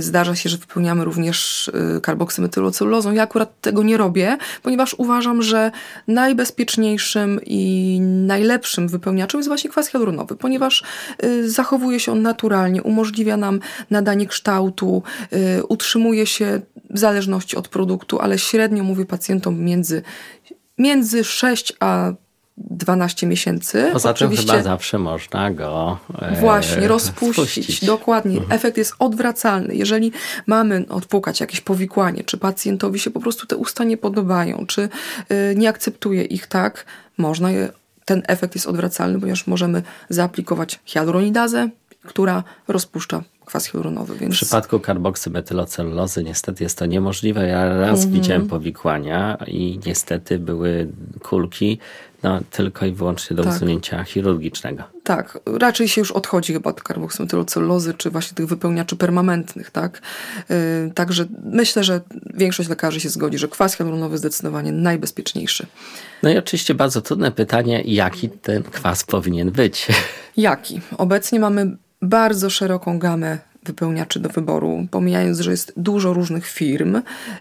Zdarza 0.00 0.34
się, 0.34 0.48
że 0.48 0.56
wypełniamy 0.56 1.04
również 1.04 1.39
też 1.40 1.70
y, 1.96 2.00
karboksymetylocellulozą. 2.00 3.12
Ja 3.12 3.22
akurat 3.22 3.60
tego 3.60 3.82
nie 3.82 3.96
robię, 3.96 4.36
ponieważ 4.62 4.94
uważam, 4.98 5.42
że 5.42 5.70
najbezpieczniejszym 6.08 7.40
i 7.46 7.98
najlepszym 8.02 8.88
wypełniaczem 8.88 9.38
jest 9.38 9.48
właśnie 9.48 9.70
kwas 9.70 9.88
hialuronowy, 9.88 10.36
ponieważ 10.36 10.84
y, 11.24 11.50
zachowuje 11.50 12.00
się 12.00 12.12
on 12.12 12.22
naturalnie, 12.22 12.82
umożliwia 12.82 13.36
nam 13.36 13.60
nadanie 13.90 14.26
kształtu, 14.26 15.02
y, 15.32 15.66
utrzymuje 15.66 16.26
się 16.26 16.60
w 16.90 16.98
zależności 16.98 17.56
od 17.56 17.68
produktu, 17.68 18.18
ale 18.20 18.38
średnio 18.38 18.84
mówię 18.84 19.06
pacjentom 19.06 19.60
między, 19.60 20.02
między 20.78 21.24
6 21.24 21.72
a 21.80 22.12
12 22.70 23.26
miesięcy. 23.26 23.90
Poza 23.92 24.10
Oczywiście, 24.10 24.46
tym 24.46 24.52
chyba 24.52 24.64
zawsze 24.64 24.98
można 24.98 25.50
go 25.50 25.98
e, 26.18 26.40
właśnie 26.40 26.88
rozpuścić. 26.88 27.52
Spuścić. 27.52 27.84
Dokładnie. 27.84 28.38
Mhm. 28.38 28.52
Efekt 28.52 28.76
jest 28.76 28.94
odwracalny. 28.98 29.74
Jeżeli 29.74 30.12
mamy 30.46 30.84
odpukać 30.88 31.40
jakieś 31.40 31.60
powikłanie, 31.60 32.24
czy 32.24 32.38
pacjentowi 32.38 32.98
się 32.98 33.10
po 33.10 33.20
prostu 33.20 33.46
te 33.46 33.56
usta 33.56 33.84
nie 33.84 33.96
podobają, 33.96 34.66
czy 34.66 34.88
y, 35.32 35.54
nie 35.56 35.68
akceptuje 35.68 36.24
ich 36.24 36.46
tak, 36.46 36.84
można 37.18 37.50
je, 37.50 37.68
ten 38.04 38.22
efekt 38.26 38.54
jest 38.54 38.66
odwracalny, 38.66 39.20
ponieważ 39.20 39.46
możemy 39.46 39.82
zaaplikować 40.08 40.80
hialuronidazę, 40.84 41.68
która 42.04 42.44
rozpuszcza 42.68 43.22
kwas 43.50 43.66
hialuronowy. 43.66 44.14
Więc... 44.18 44.34
W 44.34 44.36
przypadku 44.36 44.80
karboksymetylocellulozy 44.80 46.24
niestety 46.24 46.64
jest 46.64 46.78
to 46.78 46.86
niemożliwe. 46.86 47.46
Ja 47.46 47.78
raz 47.78 48.06
-hmm. 48.06 48.10
widziałem 48.10 48.48
powikłania 48.48 49.38
i 49.46 49.80
niestety 49.86 50.38
były 50.38 50.88
kulki 51.22 51.78
no, 52.22 52.40
tylko 52.50 52.86
i 52.86 52.92
wyłącznie 52.92 53.36
do 53.36 53.44
tak. 53.44 53.54
usunięcia 53.54 54.04
chirurgicznego. 54.04 54.82
Tak, 55.04 55.38
raczej 55.46 55.88
się 55.88 56.00
już 56.00 56.12
odchodzi 56.12 56.52
chyba 56.52 56.70
od 56.70 56.82
karboksymetylocellulozy, 56.82 57.94
czy 57.94 58.10
właśnie 58.10 58.34
tych 58.34 58.46
wypełniaczy 58.46 58.96
permanentnych, 58.96 59.70
tak? 59.70 60.00
Yy, 60.48 60.56
także 60.94 61.26
myślę, 61.44 61.84
że 61.84 62.00
większość 62.34 62.68
lekarzy 62.68 63.00
się 63.00 63.08
zgodzi, 63.08 63.38
że 63.38 63.48
kwas 63.48 63.76
hialuronowy 63.76 64.18
zdecydowanie 64.18 64.72
najbezpieczniejszy. 64.72 65.66
No 66.22 66.30
i 66.30 66.38
oczywiście 66.38 66.74
bardzo 66.74 67.02
trudne 67.02 67.32
pytanie, 67.32 67.82
jaki 67.84 68.28
ten 68.28 68.62
kwas 68.62 69.04
powinien 69.04 69.50
być? 69.50 69.88
Jaki? 70.36 70.80
Obecnie 70.98 71.40
mamy 71.40 71.76
bardzo 72.02 72.50
szeroką 72.50 72.98
gamę 72.98 73.38
wypełniaczy 73.62 74.20
do 74.20 74.28
wyboru, 74.28 74.86
pomijając, 74.90 75.40
że 75.40 75.50
jest 75.50 75.72
dużo 75.76 76.12
różnych 76.12 76.46
firm. 76.46 76.94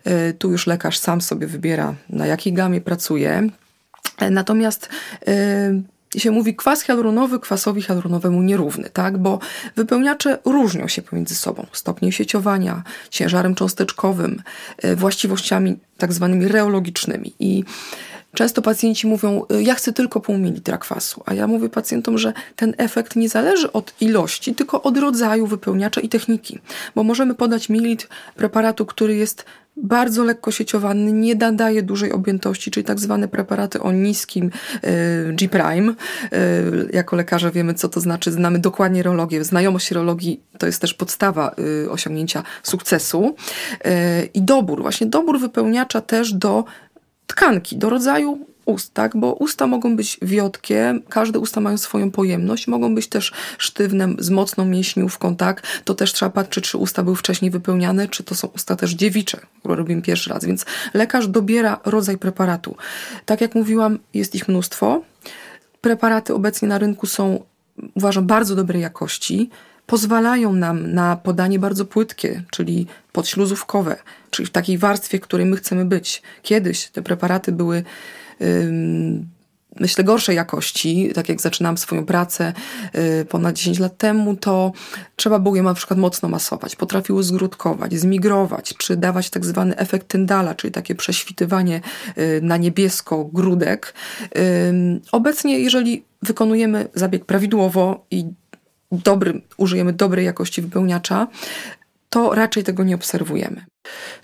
Yy, 0.05 0.33
tu 0.33 0.51
już 0.51 0.67
lekarz 0.67 0.98
sam 0.98 1.21
sobie 1.21 1.48
wybiera, 1.48 1.95
na 2.09 2.27
jakiej 2.27 2.53
gamie 2.53 2.81
pracuje. 2.81 3.50
Natomiast 4.31 4.89
yy, 6.13 6.21
się 6.21 6.31
mówi 6.31 6.55
kwas 6.55 6.81
hialuronowy 6.81 7.39
kwasowi 7.39 7.81
hialuronowemu 7.81 8.41
nierówny, 8.41 8.89
tak? 8.93 9.17
Bo 9.17 9.39
wypełniacze 9.75 10.39
różnią 10.45 10.87
się 10.87 11.01
pomiędzy 11.01 11.35
sobą 11.35 11.65
stopniem 11.71 12.11
sieciowania, 12.11 12.83
ciężarem 13.09 13.55
cząsteczkowym, 13.55 14.41
yy, 14.83 14.95
właściwościami 14.95 15.77
tak 15.97 16.13
zwanymi 16.13 16.47
reologicznymi. 16.47 17.33
I 17.39 17.63
Często 18.33 18.61
pacjenci 18.61 19.07
mówią, 19.07 19.45
y, 19.51 19.63
ja 19.63 19.75
chcę 19.75 19.93
tylko 19.93 20.19
pół 20.19 20.37
mililitra 20.37 20.77
kwasu, 20.77 21.23
a 21.25 21.33
ja 21.33 21.47
mówię 21.47 21.69
pacjentom, 21.69 22.17
że 22.17 22.33
ten 22.55 22.73
efekt 22.77 23.15
nie 23.15 23.29
zależy 23.29 23.71
od 23.71 23.93
ilości, 24.01 24.55
tylko 24.55 24.81
od 24.81 24.97
rodzaju 24.97 25.47
wypełniacza 25.47 26.01
i 26.01 26.09
techniki, 26.09 26.59
bo 26.95 27.03
możemy 27.03 27.35
podać 27.35 27.69
mililitr 27.69 28.07
preparatu, 28.35 28.85
który 28.85 29.15
jest 29.15 29.45
bardzo 29.83 30.24
lekko 30.24 30.51
sieciowany, 30.51 31.12
nie 31.12 31.36
nadaje 31.36 31.83
dużej 31.83 32.12
objętości, 32.12 32.71
czyli 32.71 32.83
tak 32.83 33.00
zwane 33.00 33.27
preparaty 33.27 33.81
o 33.81 33.91
niskim 33.91 34.51
y, 34.83 35.33
G'. 35.33 35.50
Y, 36.33 36.89
jako 36.93 37.15
lekarze 37.15 37.51
wiemy, 37.51 37.74
co 37.74 37.89
to 37.89 38.00
znaczy, 38.00 38.31
znamy 38.31 38.59
dokładnie 38.59 39.03
reologię. 39.03 39.43
Znajomość 39.43 39.91
reologii 39.91 40.43
to 40.57 40.65
jest 40.65 40.81
też 40.81 40.93
podstawa 40.93 41.55
y, 41.83 41.91
osiągnięcia 41.91 42.43
sukcesu. 42.63 43.36
I 44.33 44.41
dobór, 44.41 44.81
właśnie 44.81 45.07
dobór 45.07 45.39
wypełniacza 45.39 46.01
też 46.01 46.33
do 46.33 46.63
tkanki, 47.27 47.77
do 47.77 47.89
rodzaju 47.89 48.48
ust, 48.69 48.93
tak? 48.93 49.17
Bo 49.17 49.33
usta 49.33 49.67
mogą 49.67 49.95
być 49.95 50.17
wiotkie, 50.21 50.99
każde 51.09 51.39
usta 51.39 51.61
mają 51.61 51.77
swoją 51.77 52.11
pojemność, 52.11 52.67
mogą 52.67 52.95
być 52.95 53.07
też 53.07 53.31
sztywne, 53.57 54.07
z 54.19 54.29
mocną 54.29 54.65
mięśniówką, 54.65 55.35
tak? 55.35 55.61
To 55.83 55.93
też 55.93 56.13
trzeba 56.13 56.29
patrzeć, 56.29 56.69
czy 56.69 56.77
usta 56.77 57.03
były 57.03 57.15
wcześniej 57.15 57.51
wypełniane, 57.51 58.07
czy 58.07 58.23
to 58.23 58.35
są 58.35 58.47
usta 58.47 58.75
też 58.75 58.91
dziewicze, 58.91 59.39
które 59.59 59.75
robimy 59.75 60.01
pierwszy 60.01 60.29
raz. 60.29 60.45
Więc 60.45 60.65
lekarz 60.93 61.27
dobiera 61.27 61.79
rodzaj 61.85 62.17
preparatu. 62.17 62.75
Tak 63.25 63.41
jak 63.41 63.55
mówiłam, 63.55 63.99
jest 64.13 64.35
ich 64.35 64.47
mnóstwo. 64.47 65.01
Preparaty 65.81 66.33
obecnie 66.33 66.67
na 66.67 66.77
rynku 66.77 67.07
są, 67.07 67.43
uważam, 67.95 68.27
bardzo 68.27 68.55
dobrej 68.55 68.81
jakości 68.81 69.49
pozwalają 69.89 70.53
nam 70.53 70.93
na 70.93 71.15
podanie 71.15 71.59
bardzo 71.59 71.85
płytkie, 71.85 72.43
czyli 72.51 72.88
podśluzówkowe, 73.11 73.95
czyli 74.29 74.45
w 74.45 74.51
takiej 74.51 74.77
warstwie, 74.77 75.17
w 75.17 75.21
której 75.21 75.45
my 75.45 75.57
chcemy 75.57 75.85
być. 75.85 76.21
Kiedyś 76.41 76.88
te 76.88 77.01
preparaty 77.01 77.51
były 77.51 77.83
myślę, 79.79 80.03
gorszej 80.03 80.36
jakości, 80.36 81.12
tak 81.15 81.29
jak 81.29 81.41
zaczynałam 81.41 81.77
swoją 81.77 82.05
pracę 82.05 82.53
y, 83.22 83.25
ponad 83.25 83.55
10 83.55 83.79
lat 83.79 83.98
temu, 83.98 84.36
to 84.36 84.72
trzeba 85.15 85.39
było 85.39 85.55
je 85.55 85.63
na 85.63 85.74
przykład 85.74 86.00
mocno 86.00 86.29
masować. 86.29 86.75
Potrafiły 86.75 87.24
zgrudkować, 87.24 87.93
zmigrować, 87.93 88.74
czy 88.77 88.98
dawać 88.98 89.29
tak 89.29 89.46
zwany 89.46 89.77
efekt 89.77 90.08
Tyndala, 90.08 90.55
czyli 90.55 90.72
takie 90.72 90.96
prześwitywanie 90.96 91.81
y, 92.17 92.39
na 92.43 92.58
niebiesko 92.58 93.25
grudek. 93.25 93.93
Obecnie, 95.12 95.60
jeżeli 95.60 96.03
wykonujemy 96.22 96.88
zabieg 96.93 97.25
prawidłowo 97.25 98.05
i 98.12 98.25
dobrym, 98.91 99.41
użyjemy 99.58 99.93
dobrej 99.93 100.25
jakości 100.25 100.62
wypełniacza, 100.62 101.27
to 102.09 102.35
raczej 102.35 102.63
tego 102.63 102.83
nie 102.83 102.95
obserwujemy. 102.95 103.65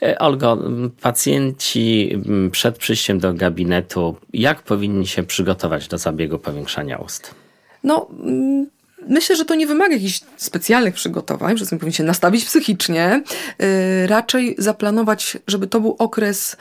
E, 0.01 0.19
Olgo, 0.19 0.57
pacjenci 1.01 2.17
przed 2.51 2.77
przyjściem 2.77 3.19
do 3.19 3.33
gabinetu, 3.33 4.15
jak 4.33 4.61
powinni 4.61 5.07
się 5.07 5.23
przygotować 5.23 5.87
do 5.87 5.97
zabiegu 5.97 6.39
powiększania 6.39 6.97
ust? 6.97 7.35
No, 7.83 8.07
Myślę, 9.07 9.35
że 9.35 9.45
to 9.45 9.55
nie 9.55 9.67
wymaga 9.67 9.93
jakichś 9.93 10.21
specjalnych 10.37 10.93
przygotowań, 10.93 11.57
że 11.57 11.65
powinien 11.65 11.91
się 11.91 12.03
nastawić 12.03 12.45
psychicznie, 12.45 13.23
yy, 13.59 14.07
raczej 14.07 14.55
zaplanować, 14.57 15.37
żeby 15.47 15.67
to 15.67 15.81
był 15.81 15.95
okres 15.99 16.57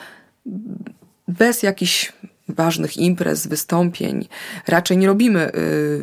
bez 1.28 1.62
jakichś 1.62 2.12
ważnych 2.48 2.96
imprez, 2.96 3.46
wystąpień. 3.46 4.28
Raczej 4.68 4.98
nie 4.98 5.06
robimy 5.06 5.52
y, 5.54 6.02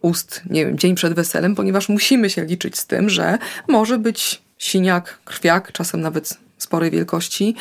ust, 0.00 0.42
nie 0.50 0.66
wiem, 0.66 0.78
dzień 0.78 0.94
przed 0.94 1.14
weselem, 1.14 1.54
ponieważ 1.54 1.88
musimy 1.88 2.30
się 2.30 2.44
liczyć 2.44 2.78
z 2.78 2.86
tym, 2.86 3.10
że 3.10 3.38
może 3.68 3.98
być 3.98 4.41
siniak, 4.62 5.18
krwiak, 5.24 5.72
czasem 5.72 6.00
nawet 6.00 6.38
sporej 6.58 6.90
wielkości. 6.90 7.54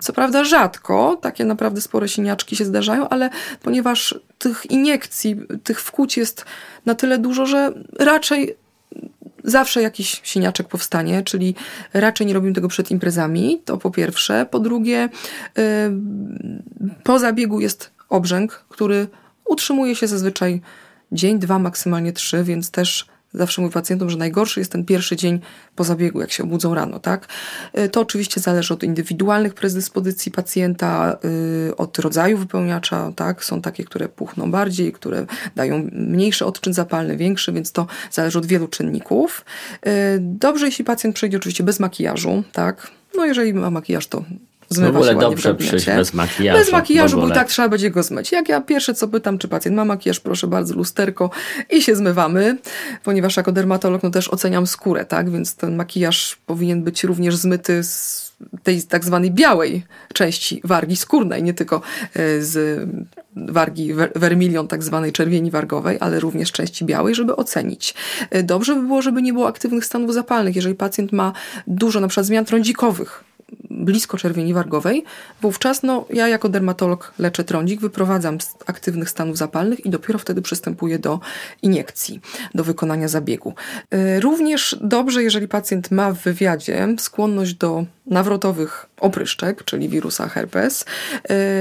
Co 0.00 0.12
prawda 0.12 0.44
rzadko 0.44 1.18
takie 1.22 1.44
naprawdę 1.44 1.80
spore 1.80 2.08
siniaczki 2.08 2.56
się 2.56 2.64
zdarzają, 2.64 3.08
ale 3.08 3.30
ponieważ 3.62 4.20
tych 4.38 4.70
iniekcji, 4.70 5.36
tych 5.64 5.80
wkłuć 5.80 6.16
jest 6.16 6.44
na 6.86 6.94
tyle 6.94 7.18
dużo, 7.18 7.46
że 7.46 7.72
raczej 7.98 8.56
zawsze 9.44 9.82
jakiś 9.82 10.20
siniaczek 10.24 10.68
powstanie, 10.68 11.22
czyli 11.22 11.54
raczej 11.94 12.26
nie 12.26 12.34
robimy 12.34 12.54
tego 12.54 12.68
przed 12.68 12.90
imprezami, 12.90 13.62
to 13.64 13.76
po 13.76 13.90
pierwsze. 13.90 14.46
Po 14.50 14.58
drugie, 14.58 15.08
po 17.02 17.18
zabiegu 17.18 17.60
jest 17.60 17.90
obrzęk, 18.08 18.64
który 18.68 19.06
utrzymuje 19.48 19.96
się 19.96 20.06
zazwyczaj 20.06 20.60
dzień, 21.12 21.38
dwa, 21.38 21.58
maksymalnie 21.58 22.12
trzy, 22.12 22.44
więc 22.44 22.70
też 22.70 23.06
zawsze 23.34 23.62
mówię 23.62 23.72
pacjentom, 23.72 24.10
że 24.10 24.16
najgorszy 24.16 24.60
jest 24.60 24.72
ten 24.72 24.84
pierwszy 24.84 25.16
dzień 25.16 25.40
po 25.76 25.84
zabiegu, 25.84 26.20
jak 26.20 26.32
się 26.32 26.42
obudzą 26.42 26.74
rano, 26.74 26.98
tak? 26.98 27.28
Y, 27.78 27.88
to 27.88 28.00
oczywiście 28.00 28.40
zależy 28.40 28.74
od 28.74 28.82
indywidualnych 28.82 29.54
predyspozycji 29.54 30.32
pacjenta, 30.32 31.18
y, 31.68 31.76
od 31.76 31.98
rodzaju 31.98 32.38
wypełniacza, 32.38 33.12
tak? 33.16 33.44
Są 33.44 33.60
takie, 33.62 33.84
które 33.84 34.08
puchną 34.08 34.50
bardziej, 34.50 34.92
które 34.92 35.26
dają 35.56 35.88
mniejszy 35.92 36.46
odczyn 36.46 36.74
zapalny, 36.74 37.16
większy, 37.16 37.52
więc 37.52 37.72
to 37.72 37.86
zależy 38.10 38.38
od 38.38 38.46
wielu 38.46 38.68
czynników. 38.68 39.44
Y, 39.86 39.90
dobrze, 40.20 40.66
jeśli 40.66 40.84
pacjent 40.84 41.16
przejdzie 41.16 41.36
oczywiście 41.36 41.64
bez 41.64 41.80
makijażu, 41.80 42.42
tak? 42.52 42.90
No 43.16 43.24
jeżeli 43.24 43.54
ma 43.54 43.70
makijaż, 43.70 44.06
to 44.06 44.24
zmywa 44.68 44.92
w 44.92 44.96
ogóle 44.96 45.14
dobrze 45.14 45.54
przyjść 45.54 45.86
bez 45.86 46.14
makijażu. 46.14 46.58
Bez 46.58 46.72
makijażu, 46.72 47.20
bo 47.20 47.28
i 47.28 47.32
tak 47.32 47.48
trzeba 47.48 47.68
będzie 47.68 47.90
go 47.90 48.02
zmyć. 48.02 48.32
Jak 48.32 48.48
ja 48.48 48.60
pierwsze 48.60 48.94
co 48.94 49.08
pytam, 49.08 49.38
czy 49.38 49.48
pacjent 49.48 49.76
ma 49.76 49.84
makijaż, 49.84 50.20
proszę 50.20 50.46
bardzo, 50.46 50.74
lusterko 50.74 51.30
i 51.70 51.82
się 51.82 51.96
zmywamy, 51.96 52.58
ponieważ 53.04 53.36
jako 53.36 53.52
dermatolog 53.52 54.02
no 54.02 54.10
też 54.10 54.28
oceniam 54.28 54.66
skórę, 54.66 55.04
tak? 55.04 55.30
Więc 55.30 55.56
ten 55.56 55.76
makijaż 55.76 56.36
powinien 56.46 56.82
być 56.82 57.04
również 57.04 57.36
zmyty 57.36 57.84
z 57.84 58.24
tej 58.62 58.82
tak 58.82 59.04
zwanej 59.04 59.30
białej 59.30 59.82
części 60.12 60.60
wargi 60.64 60.96
skórnej, 60.96 61.42
nie 61.42 61.54
tylko 61.54 61.80
e, 62.14 62.42
z 62.42 62.82
wargi 63.36 63.94
vermilion, 64.14 64.68
tak 64.68 64.82
zwanej 64.82 65.12
czerwieni 65.12 65.50
wargowej, 65.50 65.98
ale 66.00 66.20
również 66.20 66.52
części 66.52 66.84
białej, 66.84 67.14
żeby 67.14 67.36
ocenić. 67.36 67.94
E, 68.30 68.42
Dobrze 68.42 68.74
by 68.74 68.82
było, 68.82 69.02
żeby 69.02 69.22
nie 69.22 69.32
było 69.32 69.48
aktywnych 69.48 69.84
stanów 69.84 70.14
zapalnych. 70.14 70.56
Jeżeli 70.56 70.74
pacjent 70.74 71.12
ma 71.12 71.32
dużo 71.66 72.00
na 72.00 72.08
przykład 72.08 72.26
zmian 72.26 72.44
trądzikowych, 72.44 73.24
blisko 73.74 74.18
czerwieni 74.18 74.54
wargowej, 74.54 75.04
wówczas 75.42 75.82
no, 75.82 76.06
ja 76.10 76.28
jako 76.28 76.48
dermatolog 76.48 77.14
leczę 77.18 77.44
trądzik, 77.44 77.80
wyprowadzam 77.80 78.40
z 78.40 78.54
aktywnych 78.66 79.10
stanów 79.10 79.38
zapalnych 79.38 79.86
i 79.86 79.90
dopiero 79.90 80.18
wtedy 80.18 80.42
przystępuję 80.42 80.98
do 80.98 81.20
iniekcji, 81.62 82.20
do 82.54 82.64
wykonania 82.64 83.08
zabiegu. 83.08 83.54
Y, 83.94 84.20
Również 84.20 84.76
dobrze, 84.80 85.22
jeżeli 85.22 85.48
pacjent 85.48 85.90
ma 85.90 86.12
w 86.12 86.18
wywiadzie 86.18 86.88
skłonność 86.98 87.54
do 87.54 87.84
nawrotowych 88.06 88.86
opryszczek, 89.00 89.64
czyli 89.64 89.88
wirusa 89.88 90.28
herpes. 90.28 90.84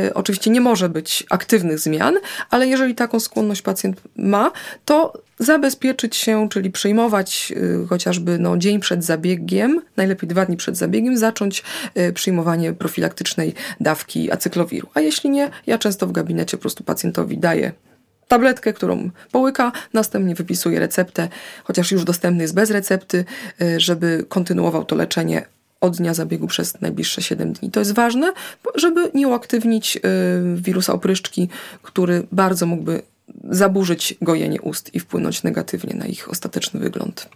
Y, 0.08 0.14
Oczywiście 0.14 0.52
nie 0.52 0.62
może 0.62 0.90
być 0.90 1.24
aktywnych 1.30 1.80
zmian, 1.80 2.16
ale 2.50 2.68
jeżeli 2.68 2.96
taką 2.96 3.20
skłonność 3.20 3.62
pacjent 3.62 4.02
ma, 4.16 4.52
to 4.86 5.14
zabezpieczyć 5.40 6.16
się, 6.16 6.50
czyli 6.50 6.72
przyjmować 6.72 7.54
y, 7.84 7.88
chociażby 7.88 8.40
no, 8.40 8.58
dzień 8.58 8.80
przed 8.80 9.04
zabiegiem, 9.04 9.82
najlepiej 9.98 10.30
dwa 10.30 10.46
dni 10.46 10.58
przed 10.58 10.78
zabiegiem, 10.78 11.18
zacząć 11.18 11.64
y, 11.98 12.03
przyjmowanie 12.12 12.74
profilaktycznej 12.74 13.54
dawki 13.80 14.32
acyklowiru. 14.32 14.90
A 14.94 15.00
jeśli 15.00 15.30
nie, 15.30 15.50
ja 15.68 15.78
często 15.78 16.08
w 16.08 16.12
gabinecie 16.12 16.58
po 16.58 16.62
prostu 16.62 16.84
pacjentowi 16.84 17.38
daję 17.38 17.72
tabletkę, 18.28 18.74
którą 18.74 19.10
połyka, 19.32 19.72
następnie 19.94 20.36
wypisuje 20.36 20.80
receptę, 20.80 21.30
chociaż 21.64 21.92
już 21.92 22.04
dostępny 22.04 22.44
jest 22.44 22.54
bez 22.54 22.72
recepty, 22.72 23.26
y, 23.62 23.80
żeby 23.80 24.26
kontynuował 24.30 24.86
to 24.86 24.96
leczenie 24.96 25.46
od 25.82 25.98
dnia 25.98 26.14
zabiegu 26.14 26.48
przez 26.48 26.82
najbliższe 26.82 27.22
7 27.22 27.54
dni. 27.54 27.72
To 27.72 27.80
jest 27.80 27.94
ważne, 27.94 28.34
żeby 28.76 29.12
nie 29.14 29.28
uaktywnić 29.28 29.98
y, 29.98 30.00
wirusa 30.56 30.94
opryszczki, 30.94 31.50
który 31.82 32.28
bardzo 32.32 32.66
mógłby 32.66 33.02
zaburzyć 33.50 34.16
gojenie 34.22 34.62
ust 34.62 34.96
i 34.96 35.00
wpłynąć 35.00 35.44
negatywnie 35.44 35.96
na 35.96 36.06
ich 36.06 36.30
ostateczny 36.30 36.80
wygląd. 36.80 37.30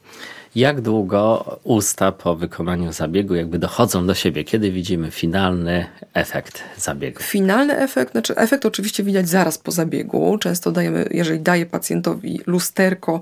Jak 0.56 0.82
długo 0.82 1.46
usta 1.64 2.12
po 2.12 2.36
wykonaniu 2.36 2.94
zabiegu 2.94 3.36
jakby 3.36 3.60
dochodzą 3.60 4.08
do 4.08 4.14
siebie? 4.14 4.44
Kiedy 4.44 4.72
widzimy 4.72 5.12
finalny 5.12 5.86
efekt 6.14 6.64
zabiegu? 6.78 7.24
Finalny 7.24 7.78
efekt, 7.78 8.12
znaczy 8.12 8.36
efekt 8.36 8.66
oczywiście 8.66 9.04
widać 9.04 9.30
zaraz 9.30 9.58
po 9.58 9.72
zabiegu. 9.72 10.38
Często 10.38 10.72
dajemy, 10.72 11.10
jeżeli 11.12 11.40
daje 11.40 11.66
pacjentowi 11.66 12.42
lusterko, 12.48 13.22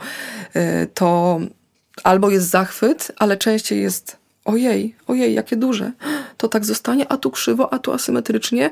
y, 0.55 0.87
to 0.93 1.39
albo 2.03 2.29
jest 2.29 2.49
zachwyt, 2.49 3.11
ale 3.17 3.37
częściej 3.37 3.81
jest 3.81 4.17
ojej, 4.45 4.95
ojej, 5.07 5.33
jakie 5.33 5.55
duże. 5.55 5.91
To 6.37 6.47
tak 6.47 6.65
zostanie, 6.65 7.11
a 7.11 7.17
tu 7.17 7.31
krzywo, 7.31 7.73
a 7.73 7.79
tu 7.79 7.93
asymetrycznie, 7.93 8.69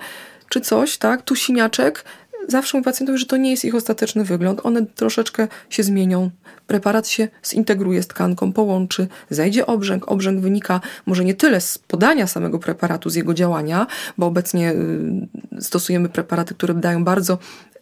czy 0.49 0.61
coś, 0.61 0.97
tak? 0.97 1.21
Tu 1.21 1.35
siniaczek. 1.35 2.05
Zawsze 2.47 2.77
mówię 2.77 2.85
pacjentowi, 2.85 3.19
że 3.19 3.25
to 3.25 3.37
nie 3.37 3.51
jest 3.51 3.65
ich 3.65 3.75
ostateczny 3.75 4.23
wygląd. 4.23 4.59
One 4.63 4.85
troszeczkę 4.85 5.47
się 5.69 5.83
zmienią. 5.83 6.29
Preparat 6.67 7.07
się 7.07 7.27
zintegruje 7.45 8.03
z 8.03 8.07
tkanką, 8.07 8.53
połączy, 8.53 9.07
zajdzie 9.29 9.65
obrzęk. 9.65 10.11
Obrzęk 10.11 10.41
wynika 10.41 10.81
może 11.05 11.25
nie 11.25 11.33
tyle 11.33 11.61
z 11.61 11.77
podania 11.77 12.27
samego 12.27 12.59
preparatu, 12.59 13.09
z 13.09 13.15
jego 13.15 13.33
działania, 13.33 13.87
bo 14.17 14.25
obecnie 14.25 14.73
y, 14.73 15.61
stosujemy 15.61 16.09
preparaty, 16.09 16.53
które 16.55 16.73
dają 16.73 17.03
bardzo 17.03 17.37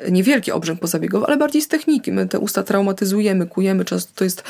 niewielki 0.10 0.52
obrzęk 0.52 0.80
pozabiegowy, 0.80 1.26
ale 1.26 1.38
bardziej 1.38 1.62
z 1.62 1.68
techniki. 1.68 2.12
My 2.12 2.28
te 2.28 2.40
usta 2.40 2.64
traumatyzujemy, 2.64 3.48
kujemy, 3.48 3.86
często 3.86 4.12
to 4.16 4.24
jest 4.24 4.44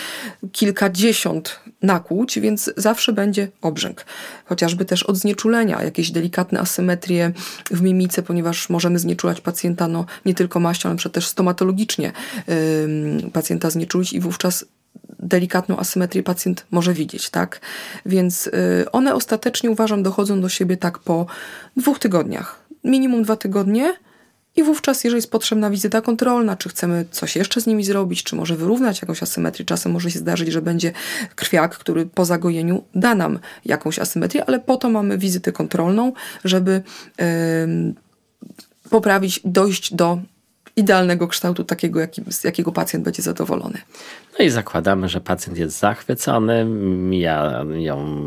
kilkadziesiąt 0.51 1.59
nakłuć, 1.81 2.39
więc 2.39 2.71
zawsze 2.77 3.13
będzie 3.13 3.47
obrzęk. 3.61 4.05
Chociażby 4.45 4.85
też 4.85 5.03
od 5.03 5.17
znieczulenia, 5.17 5.83
jakieś 5.83 6.11
delikatne 6.11 6.59
asymetrie 6.59 7.31
w 7.71 7.81
mimice, 7.81 8.23
ponieważ 8.23 8.69
możemy 8.69 8.99
znieczulać 8.99 9.41
pacjenta 9.41 9.87
no, 9.87 10.05
nie 10.25 10.33
tylko 10.33 10.59
maścią, 10.59 10.89
ale 10.89 10.97
też 10.97 11.27
stomatologicznie 11.27 12.11
ym, 12.83 13.31
pacjenta 13.31 13.69
znieczulić 13.69 14.13
i 14.13 14.19
wówczas 14.19 14.65
delikatną 15.19 15.77
asymetrię 15.77 16.23
pacjent 16.23 16.65
może 16.71 16.93
widzieć, 16.93 17.29
tak? 17.29 17.61
Więc 18.05 18.47
y, 18.47 18.51
one 18.91 19.15
ostatecznie 19.15 19.71
uważam 19.71 20.03
dochodzą 20.03 20.41
do 20.41 20.49
siebie 20.49 20.77
tak 20.77 20.99
po 20.99 21.25
dwóch 21.77 21.99
tygodniach. 21.99 22.59
Minimum 22.83 23.23
dwa 23.23 23.35
tygodnie. 23.35 23.93
I 24.55 24.63
wówczas, 24.63 25.03
jeżeli 25.03 25.17
jest 25.17 25.31
potrzebna 25.31 25.69
wizyta 25.69 26.01
kontrolna, 26.01 26.55
czy 26.55 26.69
chcemy 26.69 27.05
coś 27.11 27.35
jeszcze 27.35 27.61
z 27.61 27.67
nimi 27.67 27.83
zrobić, 27.83 28.23
czy 28.23 28.35
może 28.35 28.55
wyrównać 28.55 29.01
jakąś 29.01 29.23
asymetrię, 29.23 29.65
czasem 29.65 29.91
może 29.91 30.11
się 30.11 30.19
zdarzyć, 30.19 30.51
że 30.51 30.61
będzie 30.61 30.91
krwiak, 31.35 31.77
który 31.77 32.05
po 32.05 32.25
zagojeniu 32.25 32.83
da 32.95 33.15
nam 33.15 33.39
jakąś 33.65 33.99
asymetrię, 33.99 34.45
ale 34.45 34.59
po 34.59 34.77
to 34.77 34.89
mamy 34.89 35.17
wizytę 35.17 35.51
kontrolną, 35.51 36.13
żeby 36.43 36.81
ym, 37.63 37.95
poprawić, 38.89 39.39
dojść 39.45 39.93
do 39.93 40.19
idealnego 40.75 41.27
kształtu 41.27 41.63
takiego, 41.63 41.99
jaki, 41.99 42.21
z 42.29 42.43
jakiego 42.43 42.71
pacjent 42.71 43.05
będzie 43.05 43.21
zadowolony. 43.21 43.77
No 44.39 44.45
i 44.45 44.49
zakładamy, 44.49 45.09
że 45.09 45.21
pacjent 45.21 45.57
jest 45.57 45.79
zachwycony, 45.79 46.65
mijają 46.65 48.25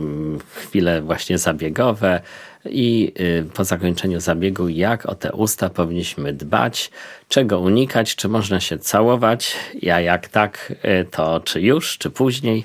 chwile 0.55 1.03
właśnie 1.03 1.39
zabiegowe 1.39 2.21
i 2.71 3.13
y, 3.21 3.45
po 3.55 3.65
zakończeniu 3.65 4.21
zabiegu 4.21 4.69
jak 4.69 5.07
o 5.07 5.15
te 5.15 5.33
usta 5.33 5.71
powinniśmy 5.71 6.33
dbać, 6.33 6.91
czego 7.29 7.61
unikać, 7.61 8.17
czy 8.17 8.29
można 8.29 8.61
się 8.61 8.79
całować, 8.79 9.57
a 9.93 10.01
jak 10.01 10.29
tak, 10.29 10.73
y, 11.03 11.07
to 11.11 11.41
czy 11.41 11.61
już, 11.61 11.99
czy 11.99 12.11
później. 12.11 12.65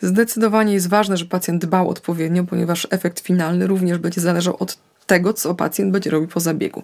Zdecydowanie 0.00 0.72
jest 0.72 0.88
ważne, 0.88 1.16
że 1.16 1.24
pacjent 1.24 1.62
dbał 1.62 1.88
odpowiednio, 1.88 2.44
ponieważ 2.44 2.86
efekt 2.90 3.20
finalny 3.20 3.66
również 3.66 3.98
będzie 3.98 4.20
zależał 4.20 4.56
od 4.60 4.78
tego, 5.06 5.32
co 5.32 5.54
pacjent 5.54 5.92
będzie 5.92 6.10
robił 6.10 6.28
po 6.28 6.40
zabiegu. 6.40 6.82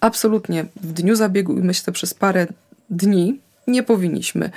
Absolutnie 0.00 0.64
w 0.80 0.92
dniu 0.92 1.16
zabiegu 1.16 1.58
i 1.58 1.62
myślę 1.62 1.92
przez 1.92 2.14
parę 2.14 2.46
dni 2.90 3.40
nie 3.66 3.82
powinniśmy 3.82 4.50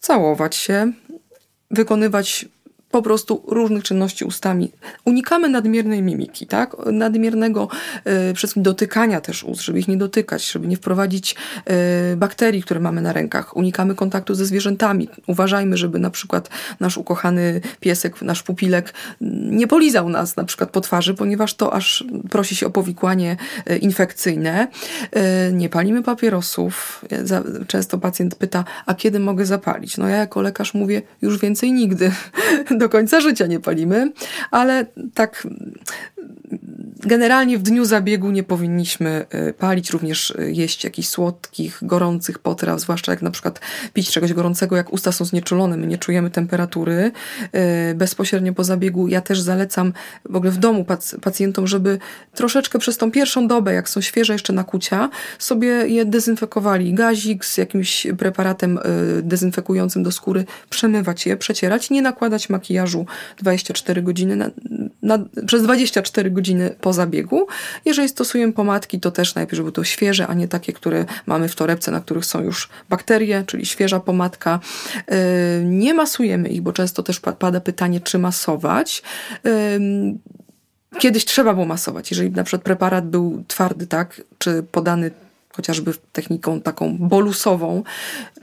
całować 0.00 0.56
się, 0.56 0.92
wykonywać 1.70 2.46
po 2.96 3.02
prostu 3.02 3.42
różnych 3.46 3.82
czynności 3.82 4.24
ustami. 4.24 4.72
Unikamy 5.04 5.48
nadmiernej 5.48 6.02
mimiki, 6.02 6.46
tak? 6.46 6.76
Nadmiernego 6.92 7.68
y, 8.30 8.34
wszystkim 8.34 8.62
dotykania 8.62 9.20
też 9.20 9.44
ust, 9.44 9.62
żeby 9.62 9.78
ich 9.78 9.88
nie 9.88 9.96
dotykać, 9.96 10.52
żeby 10.52 10.66
nie 10.66 10.76
wprowadzić 10.76 11.36
y, 12.12 12.16
bakterii, 12.16 12.62
które 12.62 12.80
mamy 12.80 13.00
na 13.00 13.12
rękach. 13.12 13.56
Unikamy 13.56 13.94
kontaktu 13.94 14.34
ze 14.34 14.46
zwierzętami. 14.46 15.08
Uważajmy, 15.26 15.76
żeby 15.76 15.98
na 15.98 16.10
przykład 16.10 16.48
nasz 16.80 16.96
ukochany 16.98 17.60
piesek, 17.80 18.22
nasz 18.22 18.42
pupilek 18.42 18.94
nie 19.50 19.66
polizał 19.66 20.08
nas 20.08 20.36
na 20.36 20.44
przykład 20.44 20.70
po 20.70 20.80
twarzy, 20.80 21.14
ponieważ 21.14 21.54
to 21.54 21.74
aż 21.74 22.04
prosi 22.30 22.56
się 22.56 22.66
o 22.66 22.70
powikłanie 22.70 23.36
y, 23.70 23.76
infekcyjne. 23.76 24.68
Y, 25.48 25.52
nie 25.52 25.68
palimy 25.68 26.02
papierosów. 26.02 27.04
Często 27.66 27.98
pacjent 27.98 28.34
pyta, 28.34 28.64
a 28.86 28.94
kiedy 28.94 29.20
mogę 29.20 29.46
zapalić? 29.46 29.96
No 29.96 30.08
ja 30.08 30.16
jako 30.16 30.42
lekarz 30.42 30.74
mówię, 30.74 31.02
już 31.22 31.38
więcej 31.38 31.72
nigdy. 31.72 32.12
Do 32.86 32.90
końca 32.90 33.20
życia 33.20 33.46
nie 33.46 33.60
palimy, 33.60 34.12
ale 34.50 34.86
tak 35.14 35.46
generalnie 37.00 37.58
w 37.58 37.62
dniu 37.62 37.84
zabiegu 37.84 38.30
nie 38.30 38.42
powinniśmy 38.42 39.26
y, 39.48 39.52
palić, 39.52 39.90
również 39.90 40.30
y, 40.30 40.52
jeść 40.52 40.84
jakichś 40.84 41.08
słodkich, 41.08 41.78
gorących 41.82 42.38
potraw, 42.38 42.80
zwłaszcza 42.80 43.12
jak 43.12 43.22
na 43.22 43.30
przykład 43.30 43.60
pić 43.92 44.10
czegoś 44.10 44.32
gorącego, 44.32 44.76
jak 44.76 44.92
usta 44.92 45.12
są 45.12 45.24
znieczulone, 45.24 45.76
my 45.76 45.86
nie 45.86 45.98
czujemy 45.98 46.30
temperatury 46.30 47.12
y, 47.90 47.94
bezpośrednio 47.94 48.52
po 48.52 48.64
zabiegu. 48.64 49.08
Ja 49.08 49.20
też 49.20 49.40
zalecam 49.40 49.92
w 50.24 50.36
ogóle 50.36 50.50
w 50.50 50.58
domu 50.58 50.82
pac- 50.82 51.20
pacjentom, 51.20 51.66
żeby 51.66 51.98
troszeczkę 52.34 52.78
przez 52.78 52.96
tą 52.96 53.10
pierwszą 53.10 53.48
dobę, 53.48 53.74
jak 53.74 53.88
są 53.88 54.00
świeże 54.00 54.32
jeszcze 54.32 54.52
nakucia, 54.52 55.10
sobie 55.38 55.68
je 55.68 56.04
dezynfekowali. 56.04 56.94
Gazik 56.94 57.44
z 57.44 57.58
jakimś 57.58 58.06
preparatem 58.18 58.78
dezynfekującym 59.22 60.02
do 60.02 60.12
skóry, 60.12 60.44
przemywać 60.70 61.26
je, 61.26 61.36
przecierać, 61.36 61.90
nie 61.90 62.02
nakładać 62.02 62.48
makijażu 62.48 63.06
24 63.38 64.02
godziny 64.02 64.36
na, 64.36 64.50
na, 65.02 65.18
przez 65.46 65.62
24 65.62 66.30
godziny 66.30 66.74
po 66.86 66.92
zabiegu. 66.92 67.46
Jeżeli 67.84 68.08
stosujemy 68.08 68.52
pomadki, 68.52 69.00
to 69.00 69.10
też 69.10 69.34
najpierw, 69.34 69.56
żeby 69.56 69.72
to 69.72 69.84
świeże, 69.84 70.26
a 70.26 70.34
nie 70.34 70.48
takie, 70.48 70.72
które 70.72 71.04
mamy 71.26 71.48
w 71.48 71.54
torebce, 71.54 71.90
na 71.90 72.00
których 72.00 72.24
są 72.24 72.40
już 72.42 72.68
bakterie, 72.88 73.44
czyli 73.46 73.66
świeża 73.66 74.00
pomadka. 74.00 74.60
Yy, 75.08 75.16
Nie 75.64 75.94
masujemy 75.94 76.48
ich, 76.48 76.62
bo 76.62 76.72
często 76.72 77.02
też 77.02 77.20
pa- 77.20 77.32
pada 77.32 77.60
pytanie, 77.60 78.00
czy 78.00 78.18
masować. 78.18 79.02
Yy, 79.44 79.50
Kiedyś 80.98 81.24
trzeba 81.24 81.54
było 81.54 81.66
masować. 81.66 82.10
Jeżeli 82.10 82.30
na 82.30 82.44
przykład 82.44 82.62
preparat 82.62 83.06
był 83.08 83.44
twardy, 83.48 83.86
tak, 83.86 84.22
czy 84.38 84.62
podany 84.62 85.10
chociażby 85.56 85.92
techniką 86.12 86.60
taką 86.60 86.96
bolusową, 86.98 87.82